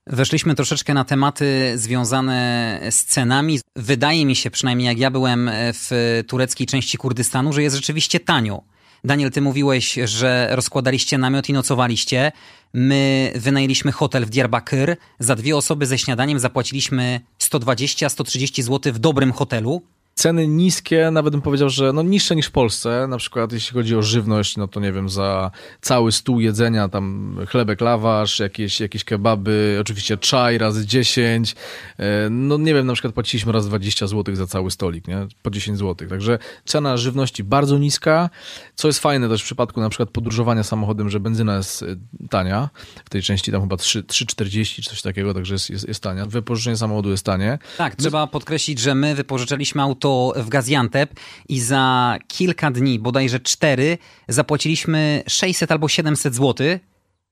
[0.06, 3.60] Weszliśmy troszeczkę na tematy związane z cenami.
[3.76, 8.62] Wydaje mi się, przynajmniej jak ja byłem w tureckiej części Kurdystanu, że jest rzeczywiście tanio.
[9.04, 12.32] Daniel, ty mówiłeś, że rozkładaliście namiot i nocowaliście.
[12.74, 14.96] My wynajęliśmy hotel w Diyarbakir.
[15.18, 19.82] Za dwie osoby ze śniadaniem zapłaciliśmy 120-130 zł w dobrym hotelu.
[20.18, 23.06] Ceny niskie, nawet bym powiedział, że no niższe niż w Polsce.
[23.08, 25.50] Na przykład jeśli chodzi o żywność, no to nie wiem, za
[25.80, 31.54] cały stół jedzenia, tam chlebek, lawasz, jakieś, jakieś kebaby, oczywiście czaj razy 10.
[31.98, 35.26] E, No nie wiem, na przykład płaciliśmy raz 20 zł za cały stolik, nie?
[35.42, 36.08] Po 10 zł.
[36.08, 38.30] Także cena żywności bardzo niska,
[38.74, 41.86] co jest fajne też w przypadku na przykład podróżowania samochodem, że benzyna jest e,
[42.30, 42.68] tania.
[43.04, 46.26] W tej części tam chyba 3 3,40 czy coś takiego, także jest, jest, jest tania.
[46.26, 47.58] Wypożyczenie samochodu jest tanie.
[47.76, 53.98] Tak, trzeba podkreślić, że my wypożyczaliśmy auto w Gaziantep i za kilka dni, bodajże cztery,
[54.28, 56.66] zapłaciliśmy 600 albo 700 zł.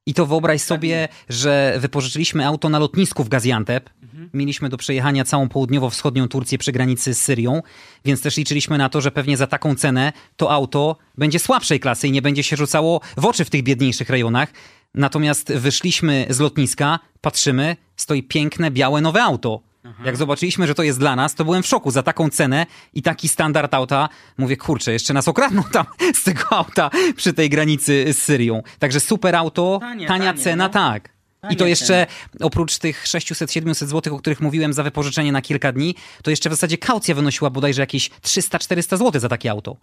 [0.09, 3.91] I to wyobraź sobie, że wypożyczyliśmy auto na lotnisku w Gaziantep.
[4.35, 7.63] Mieliśmy do przejechania całą południowo-wschodnią Turcję przy granicy z Syrią,
[8.05, 12.09] więc też liczyliśmy na to, że pewnie za taką cenę to auto będzie słabszej klasy
[12.09, 14.53] i nie będzie się rzucało w oczy w tych biedniejszych rejonach.
[14.95, 19.61] Natomiast wyszliśmy z lotniska, patrzymy, stoi piękne, białe, nowe auto.
[20.05, 23.03] Jak zobaczyliśmy, że to jest dla nas, to byłem w szoku za taką cenę i
[23.03, 24.09] taki standard auta.
[24.39, 28.63] Mówię, kurczę, jeszcze nas okradną tam z tego auta przy tej granicy z Syrią.
[28.79, 30.71] Także super auto, Tanie, tania tanie, cena, no.
[30.71, 31.17] tak.
[31.51, 32.07] I to jeszcze
[32.41, 36.53] oprócz tych 600-700 zł, o których mówiłem za wypożyczenie na kilka dni, to jeszcze w
[36.53, 39.77] zasadzie kaucja wynosiła bodajże jakieś 300-400 zł za takie auto.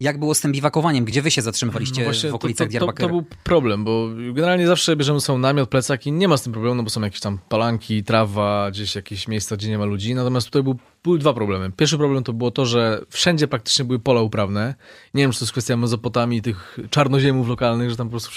[0.00, 1.04] Jak było z tym biwakowaniem?
[1.04, 4.66] Gdzie wy się zatrzymywaliście No w okolicach to, to, to, to był problem, bo generalnie
[4.66, 7.20] zawsze bierzemy sobie namiot, plecak i nie ma z tym problemu, no bo są jakieś
[7.20, 10.14] tam palanki, trawa, gdzieś jakieś miejsca, gdzie nie ma ludzi.
[10.14, 11.72] Natomiast tutaj był, były dwa problemy.
[11.76, 14.74] Pierwszy problem to było to, że wszędzie praktycznie były pola uprawne.
[15.14, 18.30] Nie wiem, czy to jest kwestia Mezopotamii, tych czarnoziemów lokalnych, że tam po prostu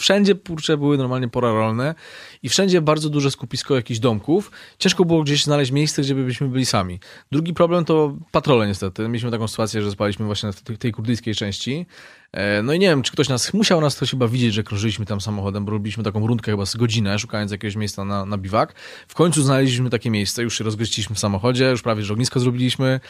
[0.00, 1.94] wszędzie kurcze były normalnie pora rolne
[2.42, 4.50] i wszędzie bardzo duże skupisko jakichś domków.
[4.78, 7.00] Ciężko było gdzieś znaleźć miejsce, gdzie byśmy byli sami.
[7.32, 9.08] Drugi problem to patrole niestety.
[9.08, 11.86] Mieliśmy taką sytuację, że spaliśmy właśnie w tej kurdyjskiej części.
[12.32, 15.06] E, no i nie wiem, czy ktoś nas, musiał nas ktoś chyba widzieć, że krążyliśmy
[15.06, 18.74] tam samochodem, bo robiliśmy taką rundkę chyba z godzinę, szukając jakiegoś miejsca na, na biwak.
[19.08, 23.00] W końcu znaleźliśmy takie miejsce, już się rozgościliśmy w samochodzie, już prawie że ognisko zrobiliśmy.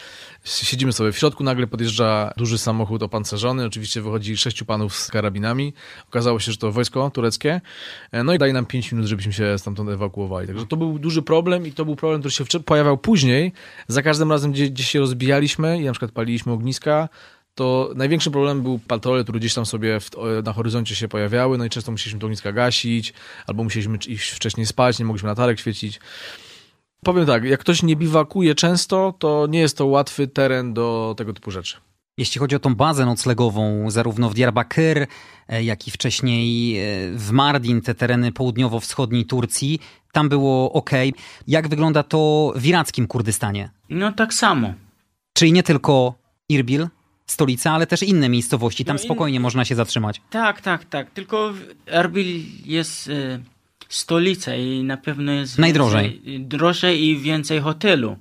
[0.43, 5.73] Siedzimy sobie w środku, nagle podjeżdża duży samochód opancerzony, oczywiście wychodzi sześciu panów z karabinami.
[6.07, 7.61] Okazało się, że to wojsko tureckie.
[8.11, 10.47] E, no i daje nam pięć minut, żebyśmy się stamtąd ewakuowali.
[10.47, 13.53] Także to był duży problem i to był problem, który się pojawiał później.
[13.87, 17.09] Za każdym razem, gdzie, gdzie się rozbijaliśmy i na przykład paliliśmy ogniska,
[17.55, 20.09] to największym problemem był patrole, które gdzieś tam sobie w,
[20.43, 23.13] na horyzoncie się pojawiały, no i często musieliśmy to ogniska gasić,
[23.47, 25.99] albo musieliśmy iść wcześniej spać, nie mogliśmy latarek świecić.
[27.03, 31.33] Powiem tak, jak ktoś nie biwakuje często, to nie jest to łatwy teren do tego
[31.33, 31.77] typu rzeczy.
[32.17, 35.07] Jeśli chodzi o tą bazę noclegową, zarówno w Diyarbakir,
[35.47, 39.79] e, jak i wcześniej e, w Mardin, te tereny południowo-wschodniej Turcji,
[40.11, 40.89] tam było ok.
[41.47, 43.69] Jak wygląda to w irackim Kurdystanie?
[43.89, 44.73] No tak samo.
[45.33, 46.13] Czyli nie tylko
[46.49, 46.87] Irbil,
[47.31, 48.85] stolica, ale też inne miejscowości.
[48.85, 49.41] Tam no spokojnie in...
[49.41, 50.21] można się zatrzymać.
[50.29, 51.11] Tak, tak, tak.
[51.11, 51.53] Tylko
[51.87, 53.39] Erbil jest e,
[53.89, 56.11] stolica i na pewno jest najdrożej.
[56.11, 58.17] Więcej, drożej i więcej hotelu.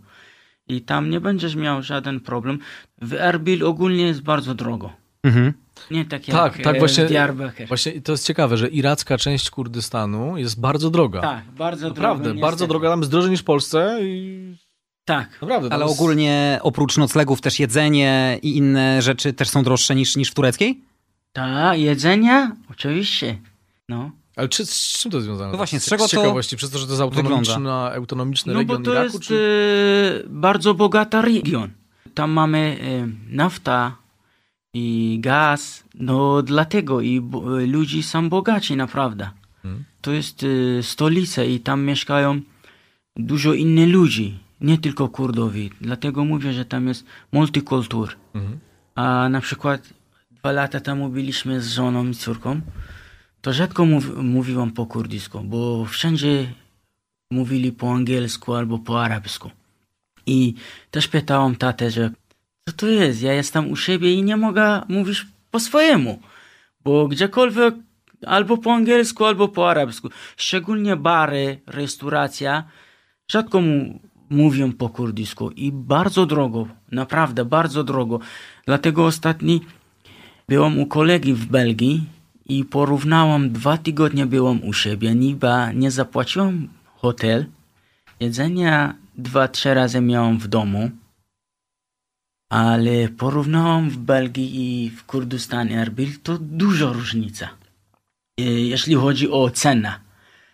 [0.69, 2.59] I tam nie będziesz miał żaden problem.
[3.03, 4.93] W Erbil ogólnie jest bardzo drogo.
[5.23, 5.53] Mhm.
[5.91, 10.37] Nie tak jak tak, tak, właśnie, w Właśnie to jest ciekawe, że iracka część Kurdystanu
[10.37, 11.21] jest bardzo droga.
[11.21, 12.09] Tak, bardzo droga.
[12.09, 12.91] Naprawdę, bardzo droga.
[12.91, 14.57] Tam jest drożej niż w Polsce i
[15.11, 15.43] tak.
[15.43, 15.73] Naprawdę.
[15.73, 16.01] Ale jest...
[16.01, 20.81] ogólnie oprócz noclegów też jedzenie i inne rzeczy też są droższe niż, niż w tureckiej?
[21.33, 22.51] Tak, jedzenie?
[22.71, 23.39] Oczywiście.
[23.89, 24.11] No.
[24.37, 25.51] Ale czy, z czym to związane?
[25.51, 28.83] No właśnie, z czego z ciekawości, przez to, że to jest autonomiczna, autonomiczny no region
[28.83, 30.25] bo to Iraku, jest czy...
[30.27, 31.71] e, bardzo bogata region.
[32.15, 33.97] Tam mamy e, nafta
[34.75, 39.31] i gaz, no dlatego i bo, ludzi są bogaci naprawdę.
[39.63, 39.85] Hmm.
[40.01, 40.47] To jest
[40.83, 42.41] stolica i tam mieszkają
[43.17, 45.71] dużo innych ludzi nie tylko Kurdowi.
[45.81, 48.17] Dlatego mówię, że tam jest multikultur.
[48.35, 48.59] Mhm.
[48.95, 49.95] A na przykład
[50.31, 52.61] dwa lata temu byliśmy z żoną i córką,
[53.41, 56.55] to rzadko mów, mówiłam po kurdysku, bo wszędzie
[57.31, 59.51] mówili po angielsku albo po arabsku.
[60.27, 60.55] I
[60.91, 62.11] też pytałam tatę, że
[62.69, 63.23] co to jest?
[63.23, 66.21] Ja jestem u siebie i nie mogę mówić po swojemu,
[66.85, 67.75] bo gdziekolwiek
[68.27, 70.09] albo po angielsku, albo po arabsku.
[70.37, 72.65] Szczególnie bary, restauracja,
[73.29, 78.21] rzadko mu mówią po kurdysku i bardzo drogo, naprawdę bardzo drogo.
[78.67, 79.61] Dlatego ostatni
[80.49, 82.05] byłam u kolegi w Belgii
[82.47, 87.47] i porównałam, dwa tygodnie byłam u siebie, niby nie zapłaciłam hotel,
[88.21, 90.91] jedzenia dwa, trzy razy miałam w domu,
[92.51, 97.49] ale porównałam w Belgii i w Kurdystanie Erbil, to duża różnica,
[98.39, 100.01] e, jeśli chodzi o cenę.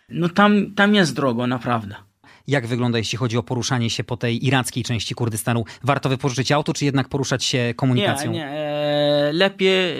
[0.09, 2.06] No tam, tam jest drogo, naprawdę.
[2.47, 5.63] Jak wygląda, jeśli chodzi o poruszanie się po tej irackiej części Kurdystanu?
[5.83, 8.31] Warto wypożyczyć auto, czy jednak poruszać się komunikacją?
[8.31, 8.47] Nie, nie.
[8.47, 9.97] E, lepiej e,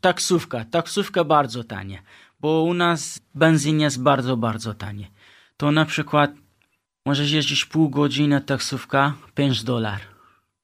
[0.00, 0.64] taksówka.
[0.64, 2.02] Taksówka bardzo tanie,
[2.40, 5.10] bo u nas benzyn jest bardzo, bardzo tanie.
[5.56, 6.30] To na przykład
[7.06, 10.00] możesz jeździć pół godziny taksówka, 5 dolar.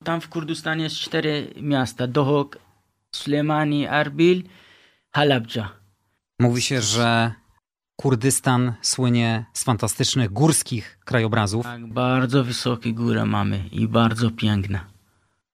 [0.05, 2.07] Tam w Kurdystanie jest cztery miasta.
[2.07, 2.59] Dohok,
[3.13, 4.43] Sulemani, Arbil,
[5.11, 5.73] Halabja.
[6.39, 7.33] Mówi się, że
[8.01, 11.65] Kurdystan słynie z fantastycznych górskich krajobrazów.
[11.65, 14.81] Tak, bardzo wysokie góry mamy i bardzo piękne.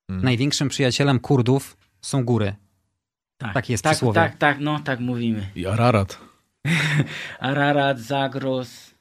[0.07, 0.25] Hmm.
[0.25, 2.55] Największym przyjacielem Kurdów są góry.
[3.39, 4.15] Tak, tak jest tak, przysłowie.
[4.15, 5.51] Tak, tak, no tak mówimy.
[5.57, 6.19] I Ararat.
[7.41, 8.95] Ararat, Zagros,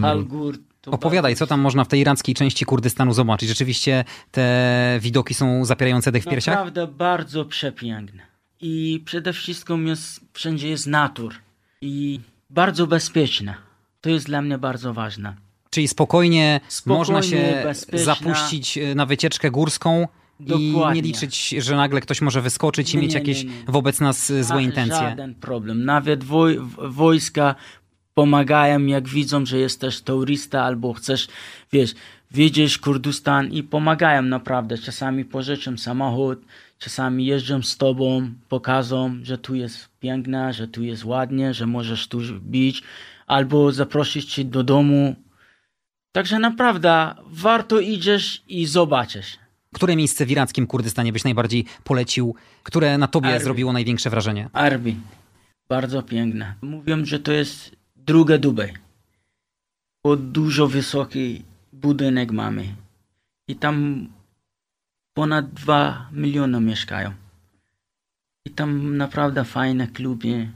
[0.00, 0.58] Halgur.
[0.86, 3.48] Opowiadaj, co tam można w tej irackiej części Kurdystanu zobaczyć.
[3.48, 6.54] Rzeczywiście te widoki są zapierające dech w piersiach?
[6.54, 8.22] Naprawdę bardzo przepiękne.
[8.60, 11.34] I przede wszystkim jest, wszędzie jest natur.
[11.80, 13.54] I bardzo bezpieczna.
[14.00, 15.36] To jest dla mnie bardzo ważne.
[15.70, 18.14] Czyli spokojnie, spokojnie można się bezpieczna.
[18.14, 20.08] zapuścić e, na wycieczkę górską
[20.40, 21.00] Dokładnie.
[21.00, 23.64] i nie liczyć, że nagle ktoś może wyskoczyć i nie, mieć jakieś nie, nie.
[23.68, 24.96] wobec nas e, złe intencje.
[24.96, 25.84] Żaden problem.
[25.84, 27.54] Nawet woj wojska
[28.14, 31.28] pomagają, jak widzą, że jesteś turysta albo chcesz,
[31.72, 31.94] wiesz,
[32.30, 34.78] wiedzieć Kurdystan i pomagają naprawdę.
[34.78, 36.44] Czasami pożyczą samochód,
[36.78, 42.08] czasami jeżdżą z tobą, pokażą, że tu jest piękne, że tu jest ładnie, że możesz
[42.08, 42.82] tu bić,
[43.26, 45.16] albo zaprosić cię do domu.
[46.12, 49.38] Także naprawdę warto idziesz i zobaczysz.
[49.74, 52.34] Które miejsce w irackim Kurdystanie byś najbardziej polecił?
[52.62, 53.44] Które na tobie Arbi.
[53.44, 54.48] zrobiło największe wrażenie?
[54.52, 54.96] Arbi.
[55.68, 56.54] Bardzo piękne.
[56.62, 58.72] Mówią, że to jest druga Dubaj.
[60.04, 62.74] Bo dużo wysoki budynek mamy.
[63.48, 64.08] I tam
[65.14, 67.12] ponad 2 miliony mieszkają.
[68.46, 70.48] I tam naprawdę fajne kluby.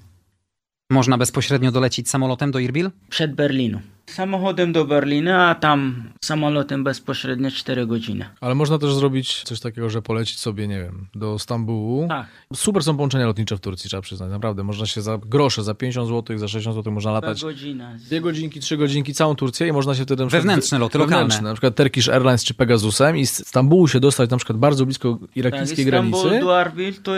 [0.90, 2.90] Można bezpośrednio dolecieć samolotem do Irbil?
[3.10, 3.80] Przed Berlinu.
[4.08, 8.24] Samochodem do Berlina, a tam samolotem bezpośrednio 4 godziny.
[8.40, 12.08] Ale można też zrobić coś takiego, że polecić sobie, nie wiem, do Stambułu.
[12.08, 12.26] Tak.
[12.54, 14.64] Super są połączenia lotnicze w Turcji, trzeba przyznać, naprawdę.
[14.64, 17.42] Można się za grosze, za 50 zł, za 60 zł można latać.
[17.42, 17.98] godziny.
[18.06, 20.26] Dwie godzinki, trzy godzinki, całą Turcję i można się wtedy...
[20.26, 21.48] Wewnętrzne loty, wewnętrzne, lokalne.
[21.48, 25.18] Na przykład Turkish Airlines czy Pegasusem i z Stambułu się dostać na przykład bardzo blisko
[25.20, 26.40] Tak, irakijskiej Istanbul granicy.
[26.44, 27.12] do Arbil to,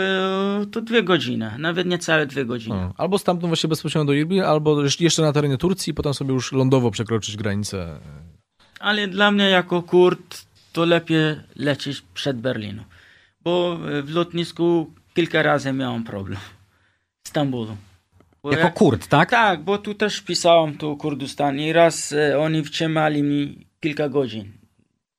[0.71, 2.75] to dwie godziny, nawet niecałe dwie godziny.
[2.75, 6.33] No, albo stamtąd właśnie bezpośrednio do Irbil, albo jeszcze- na terenie Turcji i potem sobie
[6.33, 6.51] już
[6.81, 7.99] lądowo przekroczyć granicę.
[8.79, 12.85] Ale dla mnie jako Kurd to lepiej lecieć przed Berlinem,
[13.43, 16.39] bo w lotnisku kilka razy miałem problem
[17.23, 17.77] w Stambulu.
[18.43, 19.29] Bo Jako jak- Kurd, tak?
[19.29, 24.51] Tak, bo tu też pisałem tu Kurdystan i raz e, oni wtrzymali mi kilka godzin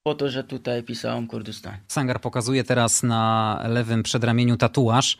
[0.02, 1.76] po to, że tutaj pisałem Kurdystan.
[1.88, 5.18] Sangar pokazuje teraz na lewym przedramieniu tatuaż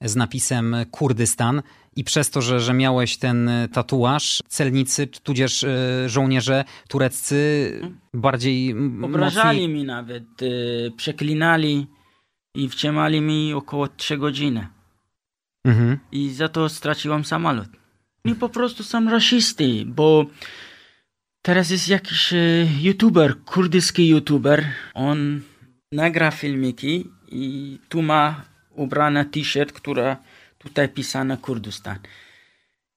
[0.00, 1.62] z napisem Kurdystan
[1.96, 7.70] i przez to, że, że miałeś ten tatuaż, celnicy, tudzież e, żołnierze tureccy
[8.14, 9.68] bardziej m, Obrażali mocniej...
[9.68, 10.46] mi nawet, e,
[10.90, 11.86] przeklinali
[12.54, 14.66] i wtrzymali mi około 3 godziny.
[15.66, 15.98] Mhm.
[16.12, 17.68] i za to straciłam samolot.
[18.24, 20.26] I po prostu są rasisty, bo
[21.42, 22.36] teraz jest jakiś e,
[22.80, 24.64] youtuber, kurdyjski youtuber,
[24.94, 25.40] on
[25.92, 28.42] nagra filmiki i tu ma
[28.76, 30.16] ubrana t-shirt, która
[30.58, 31.98] tutaj pisana Kurdystan.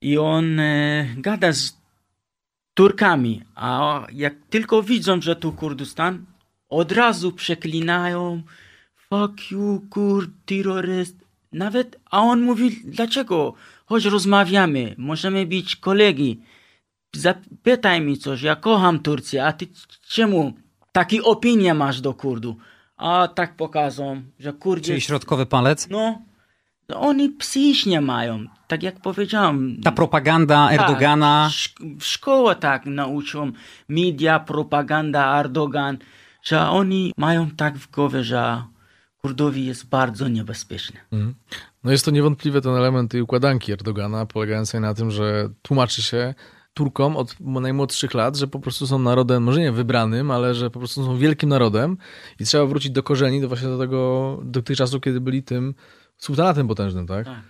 [0.02, 1.78] I on e, gada z
[2.74, 6.26] Turkami, a jak tylko widzą, że tu Kurdystan,
[6.70, 8.44] od razu przeklinają
[9.10, 11.16] fuck you, kurd, terroryst.
[11.52, 13.54] Nawet, a on mówi, dlaczego?
[13.86, 16.40] Chodź rozmawiamy, możemy być kolegi.
[17.16, 19.68] Zapytaj mi coś, ja kocham Turcję, a ty
[20.08, 20.54] czemu
[20.92, 22.58] takie opinie masz do Kurdu?
[22.98, 25.88] A tak pokażą, że Kurd Czyli jest, środkowy palec.
[25.90, 26.22] no,
[26.90, 29.82] no oni psychicznie mają, tak jak powiedziałem.
[29.84, 31.50] Ta propaganda Erdogana...
[31.50, 33.52] Tak, szk- szkoła tak nauczą,
[33.90, 35.98] media, propaganda, Erdogan,
[36.44, 38.64] że oni mają tak w głowie, że
[39.22, 41.00] Kurdowi jest bardzo niebezpieczne.
[41.84, 46.34] No jest to niewątpliwie ten element tej układanki Erdogana, polegającej na tym, że tłumaczy się
[46.78, 50.80] Turkom od najmłodszych lat, że po prostu są narodem, może nie wybranym, ale że po
[50.80, 51.98] prostu są wielkim narodem
[52.40, 55.76] i trzeba wrócić do korzeni, do właśnie do tego, do tych czasów, kiedy byli tym
[56.18, 57.26] sultanatem potężnym, tak?
[57.26, 57.42] Tak.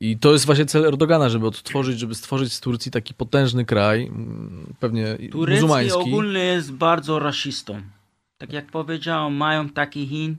[0.00, 4.06] I to jest właśnie cel Erdogana, żeby odtworzyć, żeby stworzyć z Turcji taki potężny kraj,
[4.06, 6.00] mm, pewnie Turecki muzułmański.
[6.00, 7.80] ogólnie jest bardzo rasistą.
[8.38, 10.36] Tak jak powiedziałem, mają taki Chin,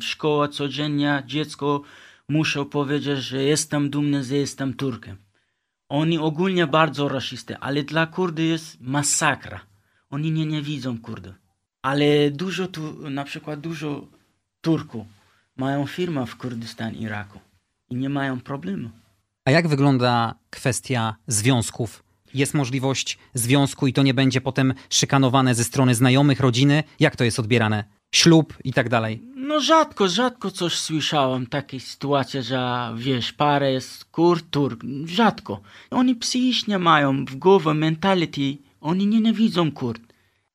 [0.00, 1.82] szkoła codziennie, dziecko
[2.28, 5.16] muszą powiedzieć, że jestem dumny, że jestem Turkiem.
[5.88, 9.60] Oni ogólnie bardzo rasisty, ale dla Kurdy jest masakra.
[10.10, 11.34] Oni nie nienawidzą Kurdów.
[11.82, 14.06] Ale dużo tu, na przykład dużo
[14.60, 15.06] Turków
[15.56, 17.40] mają firmę w Kurdystan, Iraku
[17.90, 18.90] i nie mają problemu.
[19.44, 22.04] A jak wygląda kwestia związków?
[22.34, 26.84] Jest możliwość związku i to nie będzie potem szykanowane ze strony znajomych, rodziny?
[27.00, 27.84] Jak to jest odbierane?
[28.12, 29.22] Ślub i tak dalej.
[29.36, 35.60] No rzadko, rzadko coś słyszałem, takie sytuacje, że wiesz, parę jest kurd, turk, rzadko.
[35.90, 40.02] Oni psychicznie mają w głowie mentality, oni nienawidzą kurd.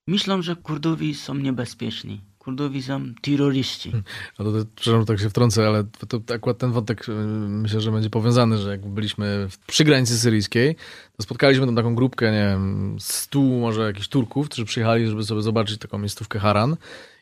[0.08, 3.92] Myślą, że kurdowi są niebezpieczni, kurdowi są terroryści.
[4.40, 7.12] No to, to, przepraszam, tak się wtrącę, ale to, to akurat ten wątek y,
[7.50, 10.76] myślę, że będzie powiązany, że jak byliśmy w, przy granicy syryjskiej,
[11.18, 15.42] to spotkaliśmy tam taką grupkę, nie wiem, stu może jakichś Turków, którzy przyjechali, żeby sobie
[15.42, 16.78] zobaczyć taką miejscówkę Haran.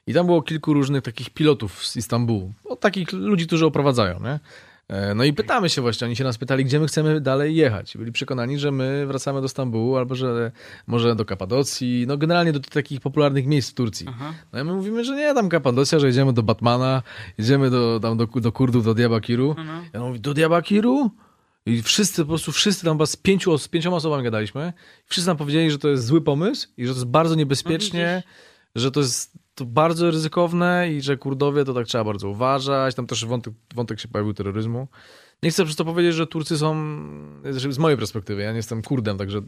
[0.07, 2.53] I tam było kilku różnych takich pilotów z Istambułu.
[2.65, 4.39] O takich ludzi, którzy oprowadzają, nie?
[4.87, 7.97] E, No i pytamy się właśnie, oni się nas pytali, gdzie my chcemy dalej jechać.
[7.97, 10.51] Byli przekonani, że my wracamy do Stambułu, albo że
[10.87, 14.07] może do Kapadocji, no generalnie do takich popularnych miejsc w Turcji.
[14.09, 14.33] Aha.
[14.53, 17.03] No i my mówimy, że nie, tam Kapadocja, że jedziemy do Batmana,
[17.37, 19.55] jedziemy do, tam do, do Kurdów, do Diabakiru.
[19.57, 19.81] No, no.
[19.93, 21.11] Ja mówię, do Diabakiru?
[21.65, 24.73] I wszyscy, po prostu wszyscy tam z, pięciu, z pięcioma osobami gadaliśmy.
[25.05, 28.23] Wszyscy nam powiedzieli, że to jest zły pomysł i że to jest bardzo niebezpiecznie,
[28.75, 32.95] że to jest bardzo ryzykowne i że Kurdowie to tak trzeba bardzo uważać.
[32.95, 34.87] Tam też wątek, wątek się pojawił terroryzmu.
[35.43, 36.75] Nie chcę przez to powiedzieć, że Turcy są,
[37.69, 39.41] z mojej perspektywy, ja nie jestem Kurdem, także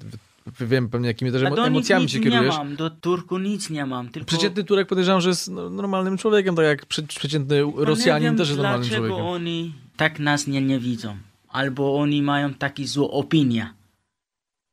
[0.59, 2.57] wiem pewnie jakimi też emo- emocjami się nie kierujesz.
[2.57, 4.28] mam, do Turku nic nie mam, tylko...
[4.28, 8.24] Przeciętny Turek podejrzewam, że jest no, normalnym człowiekiem, tak jak prze- przeciętny No nie Rosjanin
[8.24, 9.32] wiem, też jest normalnym dlaczego człowiekiem.
[9.32, 11.18] oni tak nas nie niewidzą,
[11.49, 13.74] albo oni mają takie złą opinię.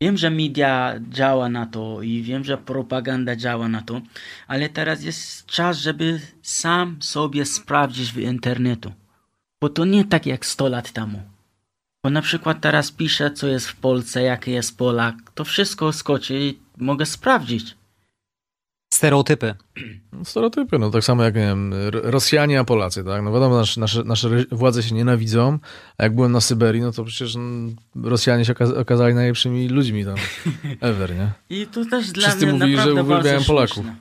[0.03, 4.01] Wiem, że media działa na to i wiem, że propaganda działa na to,
[4.47, 8.93] ale teraz jest czas, żeby sam sobie sprawdzić w internetu.
[9.61, 11.23] Bo to nie tak jak 100 lat temu.
[12.05, 16.41] Bo na przykład teraz piszę, co jest w Polsce, jaki jest Polak, to wszystko skoczy
[16.41, 17.77] i mogę sprawdzić.
[18.95, 19.55] Stereotypy.
[20.25, 23.23] Stereotypy, no tak samo jak, nie wiem, Rosjanie, a Polacy, tak?
[23.23, 25.59] No wiadomo, nasze, nasze, nasze władze się nienawidzą,
[25.99, 30.05] a jak byłem na Syberii, no to przecież mm, Rosjanie się okaz- okazali najlepszymi ludźmi
[30.05, 30.15] tam
[30.91, 31.31] ever, nie?
[31.51, 33.75] I to też dla Wszyscy mnie mówili, że naprawdę uwielbiają bardzo Polaków.
[33.75, 33.97] śmieszne.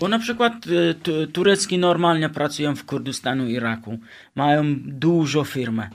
[0.00, 0.52] Bo na przykład
[0.90, 3.98] e, tu- turecki normalnie pracują w Kurdystanu, Iraku.
[4.34, 5.90] Mają dużo firmy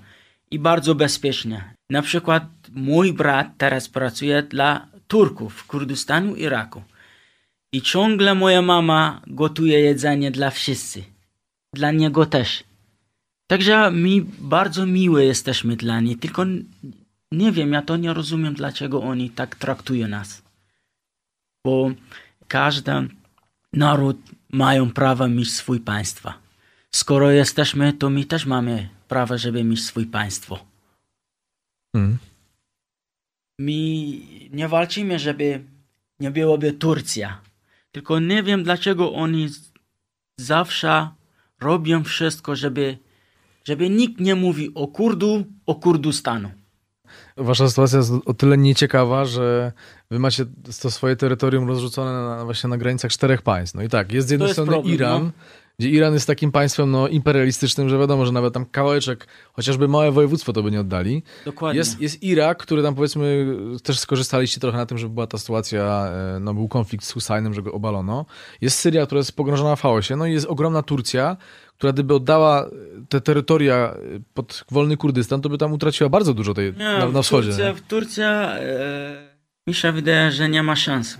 [0.51, 1.73] i bardzo bezpiecznie.
[1.89, 6.81] Na przykład mój brat teraz pracuje dla Turków w Kurdystanu, Iraku.
[7.73, 11.03] I ciągle moja mama gotuje jedzenie dla wszyscy.
[11.73, 12.63] Dla niego też.
[13.47, 16.45] Także mi bardzo miłe jesteśmy dla nich, tylko
[17.31, 20.43] nie wiem, ja to nie rozumiem, dlaczego oni tak traktują nas.
[21.65, 21.91] Bo
[22.47, 22.91] każdy
[23.73, 24.17] naród
[24.51, 26.33] mają prawo mieć swój państwa.
[26.91, 30.65] Skoro jesteśmy, to my też mamy prawo, żeby mieć swój państwo.
[31.95, 32.17] Mm.
[33.59, 33.71] My
[34.51, 35.63] nie walczymy, żeby
[36.19, 37.41] nie byłoby Turcja.
[37.93, 39.49] Tylko nie wiem, dlaczego oni
[40.39, 41.09] zawsze
[41.61, 42.97] robią wszystko, żeby,
[43.63, 46.51] żeby nikt nie mówi o Kurdu, o Kurdystanu.
[47.37, 49.71] Wasza sytuacja jest o tyle nieciekawa, że
[50.11, 50.45] wy macie
[50.81, 53.75] to swoje terytorium rozrzucone na, właśnie na granicach czterech państw.
[53.75, 55.31] No i tak, jest z jednej strony problem, Iran, no.
[55.79, 60.11] Gdzie Iran jest takim państwem no, imperialistycznym, że wiadomo, że nawet tam kawałeczek, chociażby małe
[60.11, 61.23] województwo to by nie oddali.
[61.45, 61.77] Dokładnie.
[61.77, 63.45] Jest, jest Irak, który tam powiedzmy
[63.83, 67.53] też skorzystaliście trochę na tym, że była ta sytuacja, e, no był konflikt z Husajnem,
[67.53, 68.25] że go obalono.
[68.61, 70.15] Jest Syria, która jest pogrążona w chaosie.
[70.15, 71.37] No i jest ogromna Turcja,
[71.77, 72.69] która gdyby oddała
[73.09, 73.97] te terytoria e,
[74.33, 77.49] pod wolny Kurdystan, to by tam utraciła bardzo dużo tej, Nie, na, na wschodzie.
[77.49, 79.33] Turcja, w Turcja e,
[79.67, 81.17] mi się wydaje, że nie ma szans.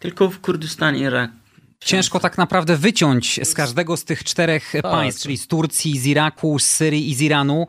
[0.00, 1.30] Tylko w Kurdystan, Irak.
[1.84, 4.82] Ciężko tak naprawdę wyciąć z każdego z tych czterech Tak.
[4.82, 7.66] państw, czyli z Turcji, z Iraku, z Syrii i z Iranu,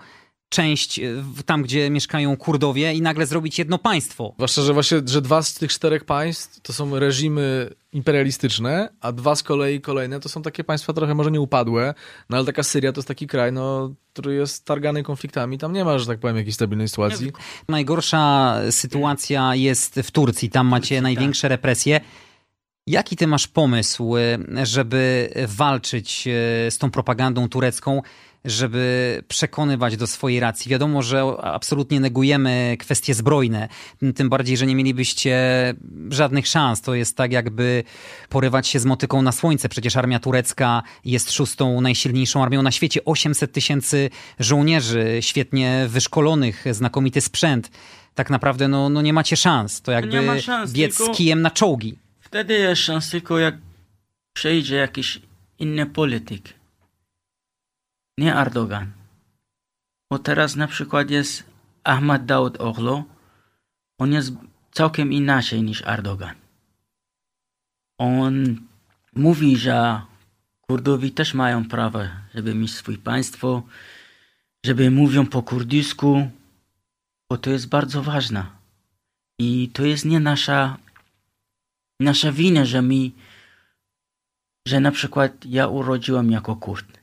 [0.53, 1.03] część e,
[1.45, 4.33] tam, gdzie mieszkają Kurdowie i nagle zrobić jedno państwo.
[4.35, 9.35] Zwłaszcza, że właśnie, że dwa z tych czterech państw to są reżimy imperialistyczne, a dwa
[9.35, 11.93] z kolei kolejne to są takie państwa trochę może nie upadłe,
[12.29, 15.57] no ale taka Syria to jest taki kraj, no, który jest targany konfliktami.
[15.57, 17.31] Tam nie ma, że tak powiem, jakiejś stabilnej sytuacji.
[17.69, 22.01] Najgorsza sytuacja jest w Turcji, tam macie największe represje.
[22.87, 28.01] Jaki ty masz pomysł, e, żeby walczyć e, z tą propagandą turecką,
[28.45, 30.69] żeby przekonywać do swojej racji?
[30.69, 33.69] Wiadomo, że absolutnie negujemy kwestie zbrojne,
[34.15, 35.37] tym bardziej, że nie mielibyście
[36.09, 36.81] żadnych szans.
[36.81, 37.83] To jest tak jakby
[38.29, 39.69] porywać się z motyką na słońce.
[39.69, 43.05] Przecież armia turecka jest szóstą najsilniejszą armią na świecie.
[43.05, 44.09] 800 tysięcy
[44.39, 47.71] żołnierzy, świetnie wyszkolonych, znakomity sprzęt.
[48.15, 49.81] Tak naprawdę no, no nie macie szans.
[49.81, 52.02] To jakby szans, biec tylko- z kijem na czołgi.
[52.33, 53.55] Wtedy jest szans tylko jak
[54.33, 55.21] przejdzie jakiś
[55.59, 56.53] inny polityk.
[58.17, 58.91] Nie Erdogan.
[60.11, 61.43] Bo teraz na przykład jest
[61.83, 63.03] Ahmad Daud Oglo.
[63.97, 64.33] On jest
[64.71, 66.35] całkiem inaczej niż Erdogan.
[67.97, 68.57] On
[69.15, 70.01] mówi, że
[70.61, 71.99] Kurdowie też mają prawo,
[72.35, 73.63] żeby mieć swoje państwo,
[74.65, 76.29] żeby mówią po kurdysku,
[77.29, 78.45] bo to jest bardzo ważne.
[79.39, 80.82] I to jest nie nasza
[81.99, 83.11] nasza wina, że my,
[84.67, 86.97] że na przykład ja urodziłem jako Kurd,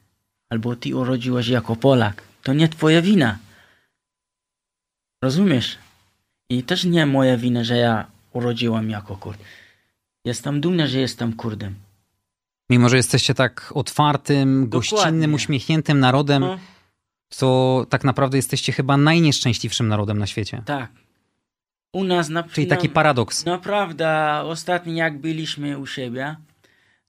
[0.51, 2.23] albo ty urodziłaś jako Polak.
[2.43, 3.39] To nie twoja wina.
[5.25, 5.79] Rozumiesz?
[6.51, 9.41] I też nie moja wina, że ja urodziłam jako Kurd.
[10.25, 11.75] Jestem dumny, że jestem Kurdem.
[12.71, 15.35] Mimo, że jesteście tak otwartym, gościnnym, Dokładnie.
[15.37, 16.59] uśmiechniętym narodem, No,
[17.39, 20.63] to tak naprawdę jesteście chyba najnieszczęśliwszym narodem na świecie.
[20.67, 20.91] tak.
[21.93, 23.45] U nas na Czyli taki na- paradoks.
[23.45, 26.37] Naprawdę, ostatnio jak byliśmy u siebie,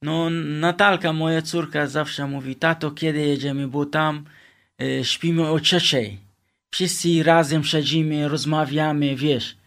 [0.02, 0.30] no
[0.60, 4.26] Natalka, moja córka zawsze mówi, tato, kiedy jedziemy, bo tam
[4.82, 6.18] e, śpimy o trzeciej.
[6.74, 9.58] Wszyscy razem siedzimy, rozmawiamy, wiesz.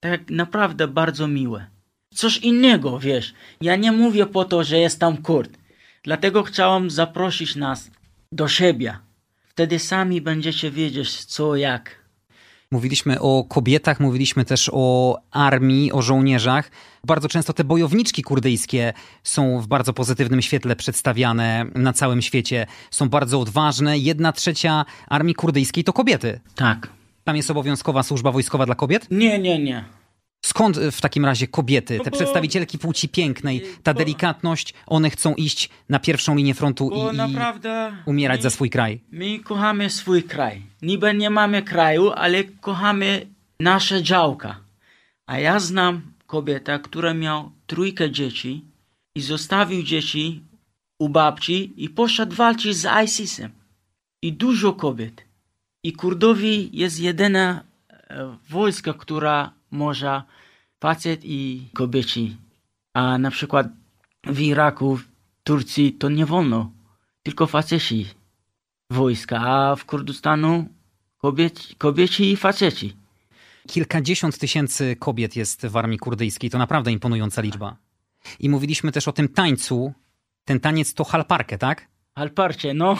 [0.00, 1.66] Tak naprawdę bardzo miłe.
[2.14, 3.34] Coś innego, wiesz.
[3.60, 5.58] Ja nie mówię po to, że jestem Kurd.
[6.02, 7.90] Dlatego chciałam zaprosić nas
[8.32, 8.98] do siebie.
[9.48, 12.03] Wtedy sami będziecie wiedzieć co, jak.
[12.74, 16.70] Mówiliśmy o kobietach, mówiliśmy też o armii, o żołnierzach.
[17.04, 22.66] Bardzo często te bojowniczki kurdyjskie są w bardzo pozytywnym świetle przedstawiane na całym świecie.
[22.90, 23.98] Są bardzo odważne.
[23.98, 26.40] Jedna trzecia armii kurdyjskiej to kobiety.
[26.54, 26.88] Tak.
[27.24, 29.06] Tam jest obowiązkowa służba wojskowa dla kobiet?
[29.10, 29.84] Nie, nie, nie.
[30.44, 35.70] Skąd w takim razie kobiety, te No przedstawicielki płci pięknej, ta delikatność, one chcą iść
[35.88, 39.00] na pierwszą linię frontu i, i umierać my- za swój kraj?
[39.10, 40.62] My kochamy swój kraj.
[40.82, 43.26] Niby nie mamy kraju, ale kochamy
[43.60, 44.56] nasze działka.
[45.26, 48.64] A ja znam kobietę, która miała trójkę dzieci
[49.14, 50.42] i zostawił dzieci
[50.98, 53.50] u babci i poszedł walczyć z ISIS-em.
[54.22, 55.24] I dużo kobiet.
[55.84, 60.22] I Kurdowi jest jedyna e, wojska, która może
[60.80, 62.36] facet i kobieci.
[62.94, 63.66] A na przykład
[64.26, 65.04] w Iraku, w
[65.44, 66.70] Turcji to nie wolno.
[67.22, 68.06] Tylko faceci
[68.90, 70.68] wojska, a w Kurdystanu
[71.18, 72.96] kobieci, kobieci i faceci.
[73.68, 76.50] Kilkadziesiąt tysięcy kobiet jest w armii kurdyjskiej.
[76.50, 77.76] To naprawdę imponująca liczba.
[78.40, 79.92] I mówiliśmy też o tym tańcu.
[80.44, 81.88] Ten taniec to halparkę, tak?
[82.14, 82.96] Alparcie, no.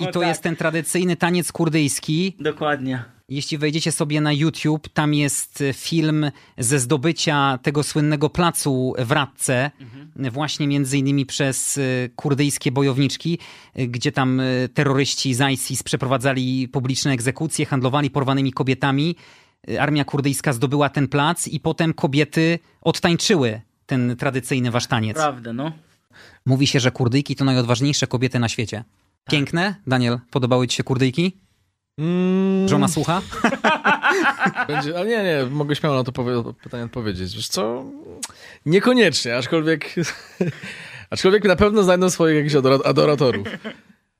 [0.00, 2.36] I to Tak, jest ten tradycyjny taniec kurdyjski.
[2.40, 3.04] Dokładnie.
[3.28, 9.70] Jeśli wejdziecie sobie na YouTube, tam jest film ze zdobycia tego słynnego placu w Radce,
[10.16, 13.38] właśnie między innymi przez y, kurdyjskie bojowniczki,
[13.78, 14.40] y, gdzie tam
[14.74, 19.16] terroryści z ISIS przeprowadzali publiczne egzekucje, handlowali porwanymi kobietami.
[19.78, 25.16] Armia kurdyjska zdobyła ten plac i potem kobiety odtańczyły ten tradycyjny wasz taniec.
[25.16, 25.72] Prawda, no.
[26.46, 28.84] Mówi się, że kurdyjki to najodważniejsze kobiety na świecie.
[29.30, 29.74] Piękne?
[29.86, 31.36] Daniel, podobały ci się kurdyjki?
[31.98, 33.22] Mm, Żona słucha?
[34.68, 37.36] Będzie, ale nie, nie, mogę śmiało na to powie, pytanie odpowiedzieć.
[37.36, 37.84] Wiesz co?
[38.66, 39.94] Niekoniecznie, aczkolwiek,
[41.10, 43.46] aczkolwiek na pewno znajdą swoich jakichś adora- adoratorów.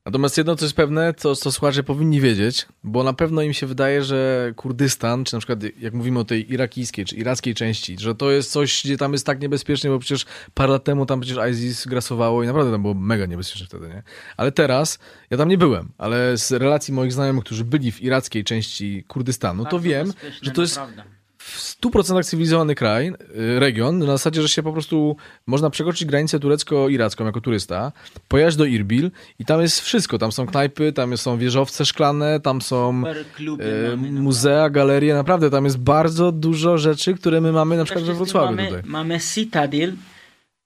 [0.07, 3.67] Natomiast jedno, co jest pewne, to co słuchacze powinni wiedzieć, bo na pewno im się
[3.67, 8.15] wydaje, że Kurdystan, czy na przykład jak mówimy o tej irakijskiej, czy irackiej części, że
[8.15, 11.51] to jest coś, gdzie tam jest tak niebezpiecznie, bo przecież parę lat temu tam przecież
[11.51, 14.03] ISIS grasowało i naprawdę tam było mega niebezpiecznie wtedy, nie?
[14.37, 14.99] Ale teraz,
[15.31, 19.65] ja tam nie byłem, ale z relacji moich znajomych, którzy byli w irackiej części Kurdystanu,
[19.65, 21.16] to Bardzo wiem, bezpieczne, że to jest naprawdę.
[21.47, 25.17] W 100% cywilizowany kraj, y, region, na zasadzie, że się po prostu
[25.47, 27.93] można przekroczyć granicę turecko-iracką jako turysta,
[28.29, 30.19] pojechać do Irbil i tam jest wszystko.
[30.19, 35.79] Tam są knajpy, tam są wieżowce szklane, tam są e, muzea, galerie, naprawdę tam jest
[35.79, 38.83] bardzo dużo rzeczy, które my mamy na przykład we Wrocławiu mamy, tutaj.
[38.85, 39.93] Mamy Citadel,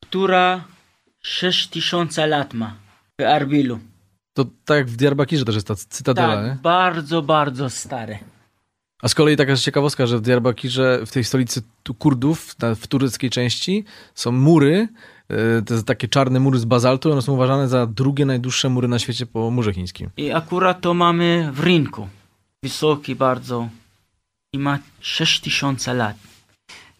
[0.00, 0.64] która
[1.20, 2.74] 6000 lat ma
[3.20, 3.78] w Arbilu.
[4.34, 6.56] To tak jak w Diyarbakirze też jest ta cytadela, Tak, nie?
[6.62, 8.18] bardzo, bardzo stare.
[9.02, 11.62] A z kolei taka ciekawostka, że w Diyarbakirze, w tej stolicy
[11.98, 13.84] Kurdów, w tureckiej części,
[14.14, 14.88] są mury,
[15.28, 18.98] e, te takie czarne mury z bazaltu, one są uważane za drugie najdłuższe mury na
[18.98, 20.10] świecie po murze chińskim.
[20.16, 22.08] I akurat to mamy w rynku.
[22.62, 23.68] Wysoki bardzo.
[24.52, 26.16] I ma 6000 lat.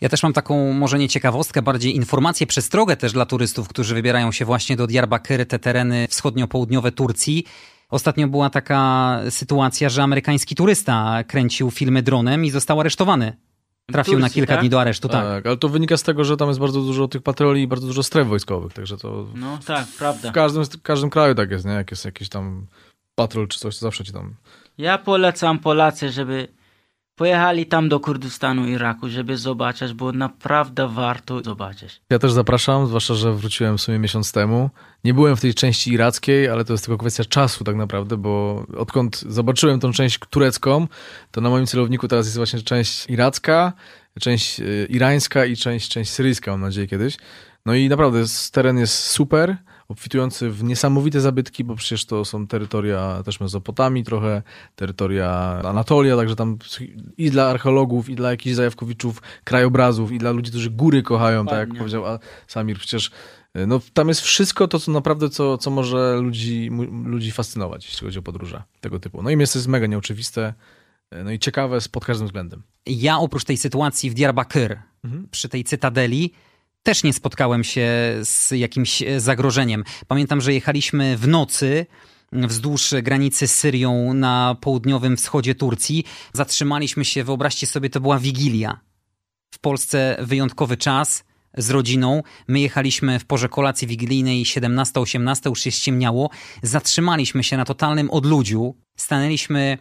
[0.01, 4.33] Ja też mam taką, może nie ciekawostkę, bardziej informację, przestrogę też dla turystów, którzy wybierają
[4.33, 7.45] się właśnie do Diyarbakir, te tereny wschodnio-południowe Turcji.
[7.91, 13.37] Ostatnio była taka sytuacja, że amerykański turysta kręcił filmy dronem i został aresztowany.
[13.93, 14.61] Trafił na Turcji, kilka tak?
[14.61, 15.25] dni do aresztu, tak.
[15.25, 17.87] Tak, ale to wynika z tego, że tam jest bardzo dużo tych patroli i bardzo
[17.87, 20.31] dużo stref wojskowych, także to No tak, prawda.
[20.31, 21.73] w każdym, w każdym kraju tak jest, nie?
[21.73, 22.67] Jak jest jakiś tam
[23.15, 24.35] patrol czy coś, to zawsze ci tam...
[24.79, 26.49] Ja polecam Polacy, żeby
[27.21, 32.01] pojechali tam do Kurdystanu, Iraku, żeby zobaczyć, bo naprawdę warto zobaczyć.
[32.11, 34.71] Ja też zapraszam, zwłaszcza, że wróciłem w sumie miesiąc temu.
[35.05, 38.65] Nie byłem w tej części irackiej, ale to jest tylko kwestia czasu tak naprawdę, bo
[38.77, 40.87] odkąd zobaczyłem tą część turecką,
[41.31, 43.73] to na moim celowniku teraz jest właśnie część iracka,
[44.21, 47.17] część y, irańska i część, część syryjska, mam nadzieję kiedyś.
[47.67, 49.57] No i naprawdę teren jest super,
[49.91, 54.43] obfitujący w niesamowite zabytki, bo przecież to są terytoria też Mezopotamii trochę,
[54.77, 55.31] terytoria
[55.65, 56.59] Anatolia, także tam
[57.19, 61.69] i dla archeologów, i dla jakichś zajawkowiczów krajobrazów, i dla ludzi, którzy góry kochają, tak
[61.69, 62.05] jak powiedział
[62.47, 63.11] Samir, przecież
[63.57, 66.71] y, no, tam jest wszystko to, co naprawdę, co, co może ludzi,
[67.05, 69.23] ludzi fascynować, jeśli chodzi o podróże tego typu.
[69.23, 70.55] No i miejsce jest mega nieoczywiste,
[71.15, 72.63] y, no i ciekawe pod każdym względem.
[72.87, 75.29] Ja oprócz tej sytuacji w Diyarbakir, Mhm.
[75.31, 76.33] przy tej cytadeli,
[76.83, 77.89] też nie spotkałem się
[78.23, 79.85] z jakimś e, zagrożeniem.
[80.09, 81.87] Pamiętam, że jechaliśmy w nocy
[82.33, 86.05] wzdłuż granicy z Syrią na południowym wschodzie Turcji.
[86.33, 88.81] Zatrzymaliśmy się, wyobraźcie sobie, to była Wigilia.
[89.55, 91.25] W Polsce wyjątkowy czas
[91.57, 92.23] z rodziną.
[92.49, 96.31] My jechaliśmy w porze kolacji wigilijnej 17-18, już się ściemniało.
[96.63, 98.75] Zatrzymaliśmy się na totalnym odludziu.
[98.97, 99.79] Stanęliśmy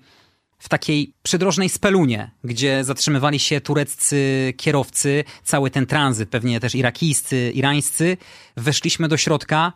[0.59, 7.51] w takiej przydrożnej spelunie, gdzie zatrzymywali się tureccy kierowcy, cały ten tranzyt, pewnie też irakijscy,
[7.55, 8.17] irańscy.
[8.57, 9.73] Weszliśmy do środka,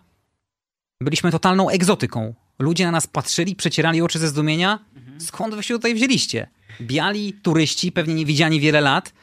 [1.01, 2.33] byliśmy totalną egzotyką.
[2.59, 4.79] Ludzie na nas patrzyli, przecierali oczy ze zdumienia.
[5.19, 6.49] Skąd wy się tutaj wzięliście?
[6.81, 9.13] Biali turyści, pewnie nie widziani wiele lat,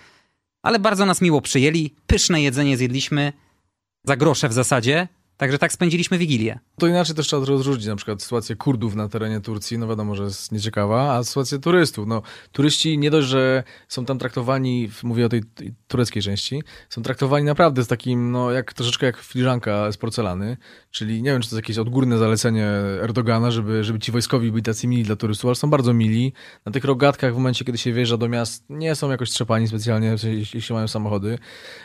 [0.62, 1.94] ale bardzo nas miło przyjęli.
[2.06, 3.32] Pyszne jedzenie zjedliśmy,
[4.04, 5.08] za grosze w zasadzie.
[5.40, 6.58] Także tak spędziliśmy Wigilię.
[6.78, 10.24] To inaczej też trzeba rozróżnić na przykład sytuację Kurdów na terenie Turcji, no wiadomo, że
[10.24, 12.06] jest nieciekawa, a sytuację turystów.
[12.06, 12.22] No,
[12.52, 15.42] turyści nie dość, że są tam traktowani, mówię o tej
[15.88, 20.56] tureckiej części, są traktowani naprawdę z takim, no jak troszeczkę jak filiżanka z porcelany,
[20.90, 22.66] czyli nie wiem, czy to jest jakieś odgórne zalecenie
[23.02, 26.32] Erdogana, żeby, żeby ci wojskowi byli tacy mili dla turystów, ale są bardzo mili.
[26.66, 30.08] Na tych rogatkach w momencie, kiedy się wjeżdża do miast, nie są jakoś trzepani specjalnie,
[30.08, 31.38] jeśli, jeśli mają samochody.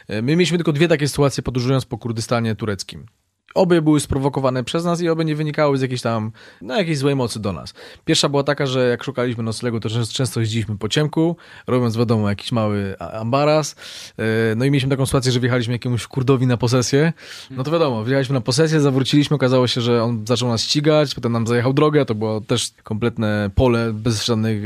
[0.07, 3.05] E, My mieliśmy tylko dwie takie sytuacje podróżując po Kurdystanie tureckim
[3.55, 6.31] obie były sprowokowane przez nas i obie nie wynikały z jakiejś tam,
[6.61, 7.73] no jakiejś złej mocy do nas.
[8.05, 11.37] Pierwsza była taka, że jak szukaliśmy noclegu, to często, jeździliśmy po ciemku,
[11.67, 13.75] robiąc wiadomo jakiś mały ambaras,
[14.17, 17.13] e, no i mieliśmy taką sytuację, że wjechaliśmy jakiemuś kurdowi na posesję,
[17.51, 21.31] no to wiadomo, wjechaliśmy na posesję, zawróciliśmy, okazało się, że on zaczął nas ścigać, potem
[21.31, 24.63] nam zajechał drogę, to było też kompletne pole bez żadnych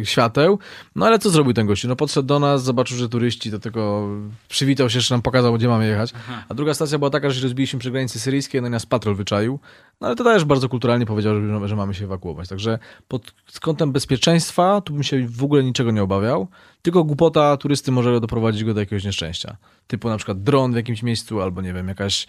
[0.00, 0.58] e, świateł,
[0.96, 1.88] no ale co zrobił ten gościu?
[1.88, 4.08] No podszedł do nas, zobaczył, że turyści, do tego
[4.48, 6.12] przywitał się, jeszcze nam pokazał, gdzie mamy jechać,
[6.48, 9.58] a druga stacja była taka, że się rozbiliśmy przy granicy syryjskiej, no nas patrol wyczaił,
[10.00, 12.78] no ale to też bardzo kulturalnie powiedział, że, że mamy się ewakuować, także
[13.08, 16.48] pod kątem bezpieczeństwa tu bym się w ogóle niczego nie obawiał,
[16.82, 21.02] tylko głupota turysty może doprowadzić go do jakiegoś nieszczęścia, typu na przykład dron w jakimś
[21.02, 22.26] miejscu, albo nie wiem, jakaś,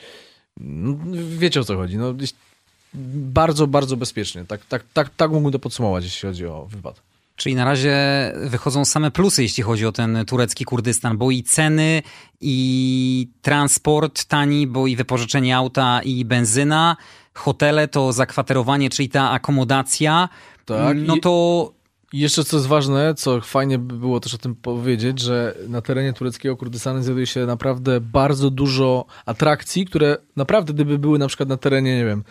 [0.57, 0.97] no,
[1.37, 2.13] wiecie o co chodzi, no
[2.93, 7.01] bardzo, bardzo bezpiecznie, tak, tak, tak, tak mógłbym to podsumować, jeśli chodzi o wypad.
[7.35, 7.95] Czyli na razie
[8.35, 12.01] wychodzą same plusy, jeśli chodzi o ten turecki Kurdystan, bo i ceny,
[12.41, 16.97] i transport tani, bo i wypożyczenie auta, i benzyna,
[17.33, 20.29] hotele to zakwaterowanie, czyli ta akomodacja.
[20.65, 20.97] Tak.
[20.97, 21.71] No to
[22.13, 25.81] i jeszcze co jest ważne, co fajnie by było też o tym powiedzieć, że na
[25.81, 31.49] terenie tureckiego Kurdystanu znajduje się naprawdę bardzo dużo atrakcji, które naprawdę gdyby były na przykład
[31.49, 32.23] na terenie, nie wiem,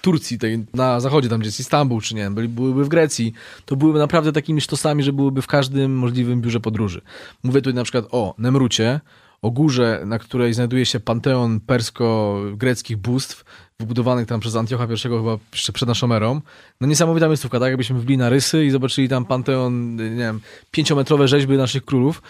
[0.00, 3.32] Turcji, tej, na zachodzie, tam gdzie jest Istanbul, czy nie wiem, byli, byłyby w Grecji,
[3.64, 7.00] to byłyby naprawdę takimi sztosami, że byłyby w każdym możliwym biurze podróży.
[7.42, 9.00] Mówię tutaj na przykład o Nemrucie,
[9.42, 13.44] o górze, na której znajduje się panteon persko-greckich bóstw,
[13.80, 16.40] wybudowanych tam przez Antiocha I chyba jeszcze przed naszą erą.
[16.80, 20.40] No niesamowita miejscówka, tak jakbyśmy wbili na rysy i zobaczyli tam panteon, nie wiem,
[20.70, 22.22] pięciometrowe rzeźby naszych królów.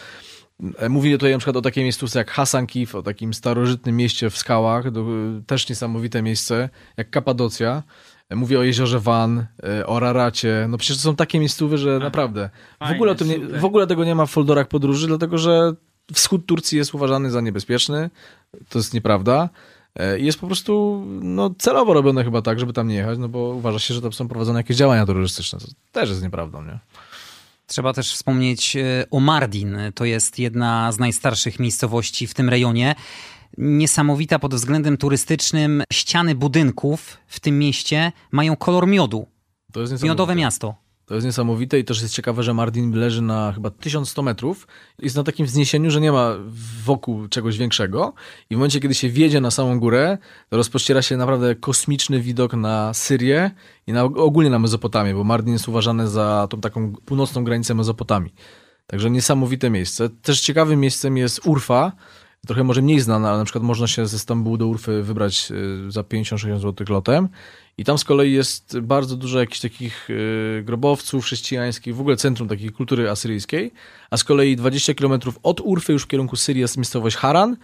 [0.79, 4.31] E, Mówię tutaj na przykład o takiej miejscówce jak Hasan Kif, o takim starożytnym mieście
[4.31, 5.05] w skałach, do,
[5.47, 7.83] też niesamowite miejsce, jak Kapadocja.
[8.29, 10.67] E, mówię o jeziorze Van, e, o Raracie.
[10.69, 12.51] No przecież to są takie miejscówy, że naprawdę.
[12.81, 15.73] w ogóle, nie, w ogóle tego nie ma w folderach podróży, dlatego że
[16.13, 18.11] wschód Turcji jest uważany za niebezpieczny.
[18.69, 19.49] To jest nieprawda.
[20.19, 23.39] I jest po prostu no, celowo robione chyba tak, żeby tam nie jechać, no bo
[23.39, 25.59] uważa się, że tam są prowadzone jakieś działania terrorystyczne.
[25.59, 26.79] To też jest nieprawdą, nie?
[27.69, 29.79] Trzeba też wspomnieć e, o Mardin.
[29.95, 32.95] To jest jedna z najstarszych miejscowości w tym rejonie.
[33.59, 35.83] Niesamowita pod względem turystycznym.
[35.93, 39.27] Ściany budynków w tym mieście mają kolor miodu.
[39.73, 40.88] To jest Miodowe miasto.
[41.09, 44.67] To jest niesamowite i też jest ciekawe, że Mardin leży na chyba 1100 metrów.
[44.99, 46.35] Jest na takim wzniesieniu, że nie ma
[46.85, 48.15] wokół czegoś większego.
[48.51, 52.53] I w momencie, kiedy się wjedzie na samą górę, to rozpościera się naprawdę kosmiczny widok
[52.53, 53.51] na Syrię
[53.87, 58.35] i na, ogólnie na Mezopotamię, bo Mardin jest uważany za tą taką północną granicę Mezopotamii.
[58.87, 60.09] Także niesamowite miejsce.
[60.09, 61.93] Też ciekawym miejscem jest Urfa,
[62.47, 65.53] trochę może mniej znana, ale na przykład można się ze Stambułu do Urfy wybrać
[65.87, 67.29] y, za 50-60 zł lotem
[67.79, 72.49] i tam z kolei jest bardzo dużo jakichś takich y, grobowców chrześcijańskich, w ogóle centrum
[72.49, 73.72] takiej kultury asyryjskiej,
[74.11, 77.57] a z kolei 20 km od Urfy już w kierunku Syrii jest miejscowość Haran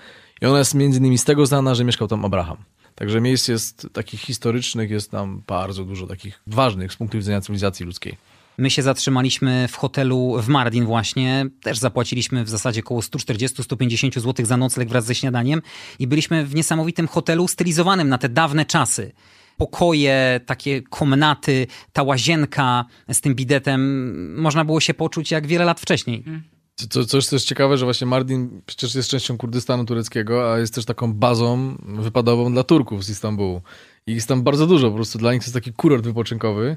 [0.43, 2.57] i ona jest między innymi z tego znana, że mieszkał tam Abraham.
[2.95, 7.87] Także miejsc jest takich historycznych, jest tam bardzo dużo takich ważnych z punktu widzenia cywilizacji
[7.87, 8.17] ludzkiej.
[8.59, 11.47] My się zatrzymaliśmy w hotelu w Mardin właśnie.
[11.63, 15.63] Też zapłaciliśmy w zasadzie około 140-150 zł za nocleg wraz ze śniadaniem
[15.99, 19.13] i byliśmy w niesamowitym hotelu stylizowanym na te dawne czasy
[19.57, 25.81] pokoje, takie komnaty, ta łazienka z tym bidetem, można było się poczuć jak wiele lat
[25.81, 26.17] wcześniej.
[26.19, 26.43] Mhm.
[26.77, 30.75] Co, coś, co jest ciekawe, że właśnie Mardin przecież jest częścią Kurdystanu tureckiego, a jest
[30.75, 33.63] też taką bazą wypadową dla Turków z Istambułu.
[34.07, 36.77] I jest tam bardzo dużo, po prostu dla nich to jest taki kurort wypoczynkowy.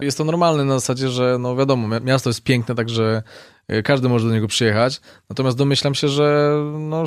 [0.00, 3.22] Jest to normalne na zasadzie, że no wiadomo, miasto jest piękne, także
[3.68, 5.00] e, każdy może do niego przyjechać.
[5.28, 7.04] Natomiast domyślam się, że no,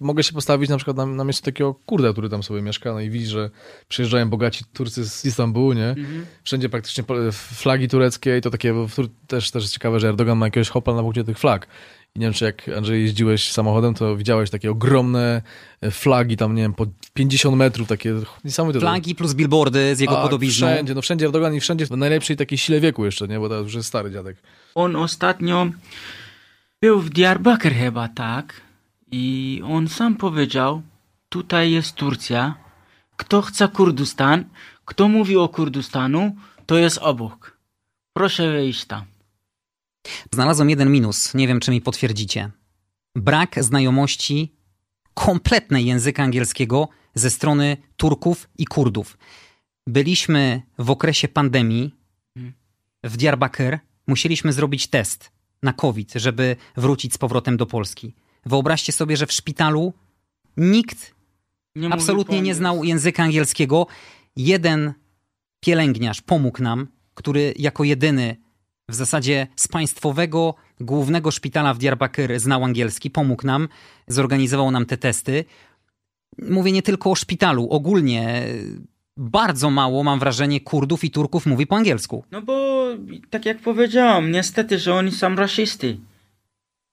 [0.00, 3.00] mogę się postawić na przykład na, na miejscu takiego kurda, który tam sobie mieszka, no
[3.00, 3.50] i widzi, że
[3.88, 5.88] przyjeżdżają bogaci Turcy z Istambułu, nie?
[5.88, 6.26] Mhm.
[6.42, 8.74] Wszędzie praktycznie flagi tureckie i to takie
[9.26, 11.66] też, też jest ciekawe, że Erdogan ma jakiegoś hopla na punkcie tych flag.
[12.16, 15.42] I nie wiem, czy jak Andrzej jeździłeś samochodem, to widziałeś takie ogromne
[15.80, 18.14] e, flagi tam, nie wiem, po 50 metrów, takie
[18.44, 18.80] niesamowite.
[18.80, 20.66] Flagi plus billboardy z jego A, podobizną.
[20.66, 23.38] Wszędzie, no wszędzie Erdogan i wszędzie w najlepszej takiej sile wieku jeszcze, nie?
[23.38, 24.36] Bo to już jest stary dziadek.
[24.74, 25.66] On ostatnio
[26.82, 28.60] był w Diyarbakir chyba, tak?
[29.12, 30.82] I on sam powiedział,
[31.28, 32.54] tutaj jest Turcja,
[33.16, 34.44] kto chce Kurdystan,
[34.84, 36.36] kto mówi o Kurdystanu,
[36.66, 37.56] to jest obok.
[38.12, 39.15] Proszę wejść tam.
[40.32, 42.50] Znalazłem jeden minus, nie wiem czy mi potwierdzicie.
[43.16, 44.56] Brak znajomości
[45.14, 49.18] kompletnej języka angielskiego ze strony Turków i Kurdów.
[49.86, 51.94] Byliśmy w okresie pandemii
[53.04, 55.30] w Diyarbakir, musieliśmy zrobić test
[55.62, 58.14] na COVID, żeby wrócić z powrotem do Polski.
[58.46, 59.92] Wyobraźcie sobie, że w szpitalu
[60.56, 61.14] nikt
[61.76, 63.86] nie absolutnie nie znał języka angielskiego.
[64.36, 64.94] Jeden
[65.60, 68.36] pielęgniarz pomógł nam, który jako jedyny
[68.88, 73.68] w zasadzie z państwowego głównego szpitala w Diyarbakir znał angielski, pomógł nam,
[74.08, 75.44] zorganizował nam te testy.
[76.38, 78.42] Mówię nie tylko o szpitalu, ogólnie
[79.16, 82.24] bardzo mało, mam wrażenie, Kurdów i Turków mówi po angielsku.
[82.30, 82.86] No bo,
[83.30, 85.98] tak jak powiedziałam, niestety, że oni są rasisty.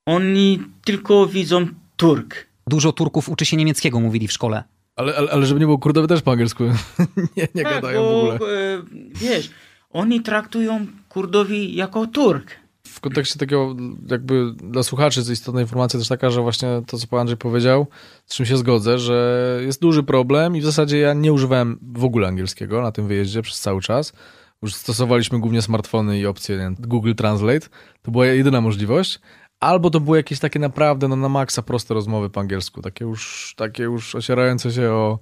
[0.06, 1.68] Oni tylko widzą
[1.98, 2.48] Turk.
[2.68, 4.64] Dużo Turków uczy się niemieckiego, mówili w szkole.
[4.96, 6.64] Ale, ale, ale żeby nie było Kurdowie też po angielsku
[7.38, 8.52] nie, nie tak, gadają bo, w ogóle.
[8.52, 8.84] e,
[9.16, 9.50] wiesz,
[9.90, 12.52] oni traktują Kurdowi jako Turk.
[12.88, 13.76] W kontekście takiego
[14.10, 17.88] jakby dla słuchaczy jest istotna informacja też taka, że właśnie to, co pan Andrzej powiedział,
[18.26, 22.04] z czym się zgodzę, że jest duży problem i w zasadzie ja nie używałem w
[22.04, 24.14] ogóle angielskiego na tym wyjeździe przez cały czas.
[24.62, 27.68] Już stosowaliśmy głównie smartfony i opcje nie Google Translate.
[28.02, 29.20] To była jedyna możliwość.
[29.60, 33.54] Albo to były jakieś takie naprawdę no, na maksa proste rozmowy po angielsku, takie już,
[33.58, 35.20] takie już ocierające się o,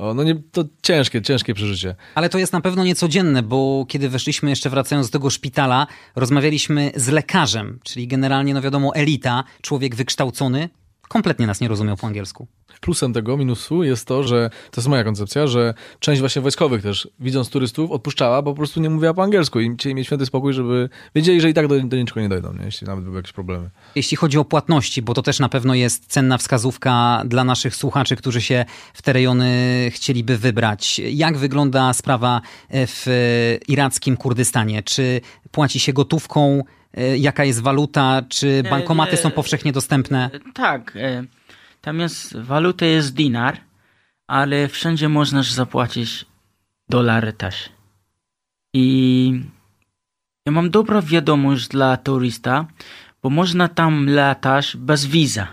[0.00, 1.94] o no nie, to ciężkie, ciężkie przeżycie.
[2.14, 5.86] Ale to jest na pewno niecodzienne, bo kiedy weszliśmy, jeszcze wracając do tego szpitala,
[6.16, 10.68] rozmawialiśmy z lekarzem, czyli generalnie, no wiadomo, elita, człowiek wykształcony,
[11.10, 12.46] kompletnie nas nie rozumiał po angielsku.
[12.80, 17.08] Plusem tego minusu jest to, że to jest moja koncepcja, że część właśnie wojskowych też,
[17.20, 20.52] widząc turystów, odpuszczała, bo po prostu nie mówiła po angielsku i chcieli mieć święty spokój,
[20.52, 22.64] żeby wiedzieli, że i tak do, do niczego nie dojdą, nie?
[22.64, 23.70] jeśli nawet były jakieś problemy.
[23.94, 28.16] Jeśli chodzi o płatności, bo to też na pewno jest cenna wskazówka dla naszych słuchaczy,
[28.16, 30.98] którzy się w te rejony chcieliby wybrać.
[30.98, 32.40] Jak wygląda sprawa
[32.70, 33.06] w
[33.68, 34.82] irackim Kurdystanie?
[34.82, 36.64] Czy płaci się gotówką?
[37.18, 38.22] Jaka jest waluta?
[38.28, 40.30] Czy bankomaty są powszechnie dostępne?
[40.54, 40.96] Tak.
[40.96, 41.24] e,
[41.80, 43.56] Tam jest, waluta jest dinar,
[44.26, 46.26] ale wszędzie możesz zapłacić
[46.88, 47.68] dolary też.
[48.74, 49.40] I
[50.46, 52.66] ja mam dobrą wiadomość dla turysta,
[53.22, 55.46] bo można tam latać bez wiza.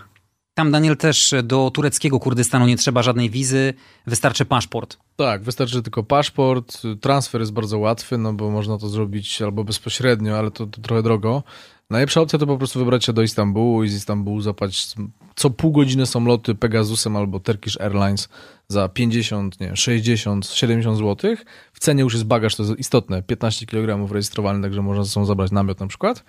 [0.58, 3.74] Tam, Daniel, też do tureckiego Kurdystanu nie trzeba żadnej wizy,
[4.06, 4.96] wystarczy paszport.
[5.16, 10.38] Tak, wystarczy tylko paszport, transfer jest bardzo łatwy, no bo można to zrobić albo bezpośrednio,
[10.38, 11.42] ale to, to trochę drogo.
[11.90, 14.94] Najlepsza opcja to po prostu wybrać się do Istambułu i z Istambułu zapłacić
[15.36, 18.28] co pół godziny są loty Pegasusem albo Turkish Airlines
[18.68, 21.36] za 50, nie, 60, 70 zł.
[21.72, 25.26] W cenie już jest bagaż, to jest istotne, 15 kg rejestrowany, także można ze sobą
[25.26, 26.24] zabrać namiot na przykład.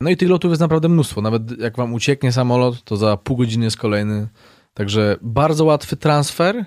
[0.00, 1.20] No i tych lotów jest naprawdę mnóstwo.
[1.20, 4.28] Nawet jak wam ucieknie samolot, to za pół godziny jest kolejny.
[4.74, 6.64] Także bardzo łatwy transfer.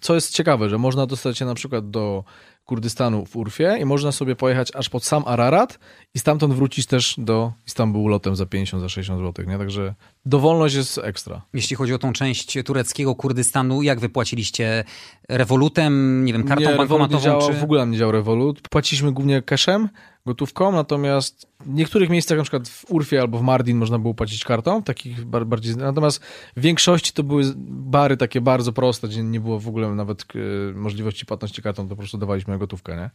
[0.00, 2.24] Co jest ciekawe, że można dostać się na przykład do
[2.70, 5.78] Kurdystanu w Urfie i można sobie pojechać aż pod sam Ararat
[6.14, 9.58] i stamtąd wrócić też do Istambułu lotem za 50, za 60 zł, nie?
[9.58, 9.94] Także
[10.26, 11.42] dowolność jest ekstra.
[11.54, 14.84] Jeśli chodzi o tą część tureckiego Kurdystanu, jak wypłaciliście
[15.28, 17.40] rewolutem, nie wiem, kartą nie, bankomatową?
[17.40, 17.52] nie czy...
[17.52, 18.68] w ogóle nie działał Revolut.
[18.68, 19.88] Płaciliśmy głównie cashem,
[20.26, 24.44] gotówką, natomiast w niektórych miejscach, na przykład w Urfie albo w Mardin można było płacić
[24.44, 26.24] kartą, takich bar- bardziej, natomiast
[26.56, 30.38] w większości to były bary takie bardzo proste, gdzie nie było w ogóle nawet e,
[30.74, 33.10] możliwości płatności kartą, to po prostu dawaliśmy gotówkę, nie?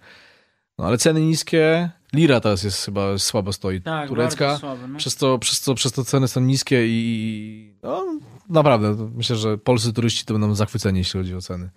[0.77, 4.97] No ale ceny niskie, lira teraz jest chyba słabo stoi, Tak, turecka, słabo, no.
[4.97, 8.05] przez, to, przez, to, przez to ceny są niskie i no,
[8.49, 11.69] naprawdę, myślę, że polscy turyści to będą zachwyceni, jeśli chodzi o ceny.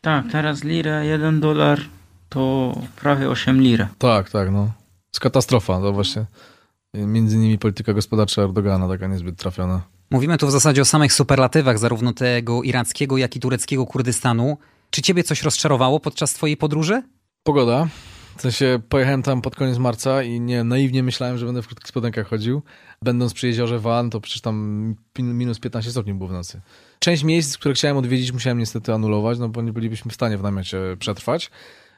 [0.00, 1.80] Tak, teraz lira, 1 dolar
[2.28, 3.88] to prawie 8 lira.
[3.98, 4.70] Tak, tak, no.
[5.08, 6.24] jest katastrofa, to właśnie
[6.94, 9.82] między innymi polityka gospodarcza Erdogana, taka niezbyt trafiona.
[10.10, 14.58] Mówimy tu w zasadzie o samych superlatywach, zarówno tego irackiego, jak i tureckiego Kurdystanu.
[14.90, 17.02] Czy ciebie coś rozczarowało podczas twojej podróży?
[17.42, 17.88] Pogoda.
[18.36, 21.88] W sensie pojechałem tam pod koniec marca i nie naiwnie myślałem, że będę w krótkich
[21.88, 22.62] spodenkach chodził.
[23.02, 26.60] Będąc przy jeziorze Van, to przecież tam minus 15 stopni było w nocy.
[26.98, 30.42] Część miejsc, które chciałem odwiedzić, musiałem niestety anulować, no bo nie bylibyśmy w stanie w
[30.42, 31.50] namiocie przetrwać.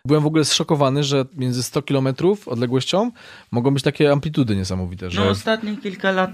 [0.04, 3.10] Byłem w ogóle zszokowany, że między 100 kilometrów odległością
[3.50, 6.30] mogą być takie amplitudy niesamowite, że No ostatnie kilka lat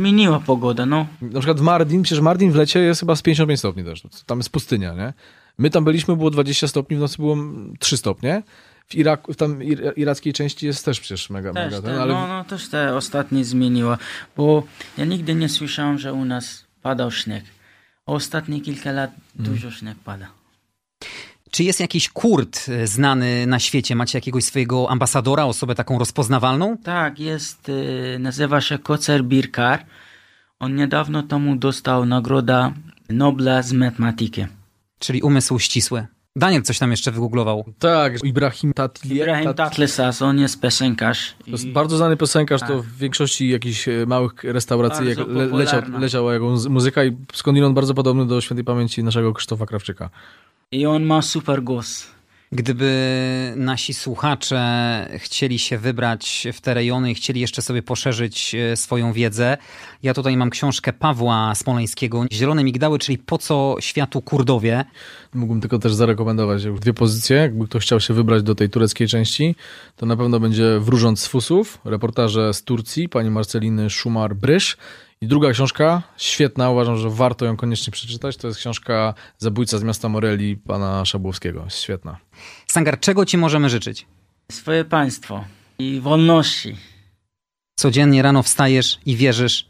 [0.00, 1.06] zmieniła pogoda, no.
[1.22, 4.02] na przykład w Mardin, przecież Mardin w lecie jest chyba z 55 stopni też.
[4.26, 5.12] Tam jest pustynia, nie?
[5.58, 7.36] My tam byliśmy, było 20 stopni, w nocy było
[7.78, 8.42] 3 stopnie.
[8.88, 11.98] W Iraku, w tam ir- irackiej części jest też przecież mega, Też mega te, ten,
[12.00, 13.98] ale no, no też te ostatnie zmieniła,
[14.36, 14.62] bo
[14.98, 17.44] ja nigdy nie słyszałem, że u nas padał śnieg.
[18.06, 19.54] A ostatnie kilka lat Mhm.
[19.54, 20.26] dużo śnieg pada.
[21.52, 23.94] Czy jest jakiś Kurd e, znany na świecie?
[23.96, 26.76] Macie jakiegoś swojego ambasadora, osobę taką rozpoznawalną?
[26.84, 29.84] Tak, jest, y, nazywa się Kocer Birkar.
[30.60, 32.72] On niedawno temu dostał nagrodę
[33.10, 34.46] Nobla z matematyki.
[34.98, 36.06] Czyli umysł ścisły.
[36.36, 37.64] Daniel coś tam jeszcze wygooglował.
[37.78, 39.16] tak, Ibrahim Tatli.
[39.16, 41.34] Ibrahim Tat- Tatlesas, on jest piosenkarz.
[41.44, 42.76] To jest i- bardzo znany piosenkarz, to Tak.
[42.76, 47.74] w większości jakichś e, małych restauracji jak le, leciał, leciała jego muzy- muzyka i skądinąd
[47.74, 50.10] bardzo podobny do świętej pamięci naszego Krzysztofa Krawczyka.
[50.72, 52.06] I on ma super głos.
[52.52, 52.92] Gdyby
[53.56, 59.12] nasi słuchacze chcieli się wybrać w te rejony i chcieli jeszcze sobie poszerzyć e, swoją
[59.12, 59.56] wiedzę,
[60.02, 64.84] ja tutaj mam książkę Pawła Smoleńskiego, Zielone Migdały, czyli Po co światu Kurdowie?
[65.34, 67.36] Mógłbym tylko też zarekomendować już dwie pozycje.
[67.36, 69.54] Jakby ktoś chciał się wybrać do tej tureckiej części,
[69.96, 74.76] to na pewno będzie Wróżąc z Fusów, reportaże z Turcji, pani Marceliny Szumar-Brysz
[75.22, 79.82] I druga książka, świetna, uważam, że warto ją koniecznie przeczytać, to jest książka Zabójca z
[79.82, 81.66] miasta Moreli pana Szabłowskiego.
[81.68, 82.18] Świetna.
[82.66, 84.06] Sangar, czego ci możemy życzyć?
[84.52, 85.44] Swoje państwo
[85.78, 86.76] i wolności.
[87.74, 89.68] Codziennie rano wstajesz i wierzysz,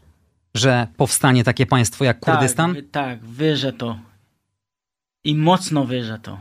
[0.55, 2.75] że powstanie takie państwo jak Kurdystan?
[2.75, 3.99] Tak, tak, wierzę to.
[5.23, 6.39] I mocno wierzę to.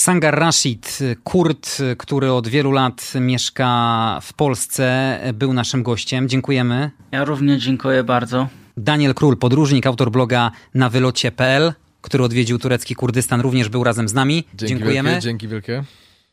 [0.00, 6.28] Sangar Rashid, Kurd, który od wielu lat mieszka w Polsce, był naszym gościem.
[6.28, 6.90] Dziękujemy.
[7.12, 8.48] Ja również dziękuję bardzo.
[8.76, 14.14] Daniel Król, podróżnik, autor bloga na wylocie.pl, który odwiedził turecki Kurdystan, również był razem z
[14.14, 14.44] nami.
[14.54, 15.10] Dzięki Dziękujemy.
[15.10, 15.84] Wielkie, dzięki wielkie.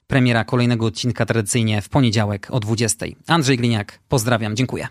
[0.08, 3.06] Premiera kolejnego odcinka tradycyjnie w poniedziałek o 20.
[3.28, 4.88] Andrzej Gliniak, pozdrawiam, dziękuję.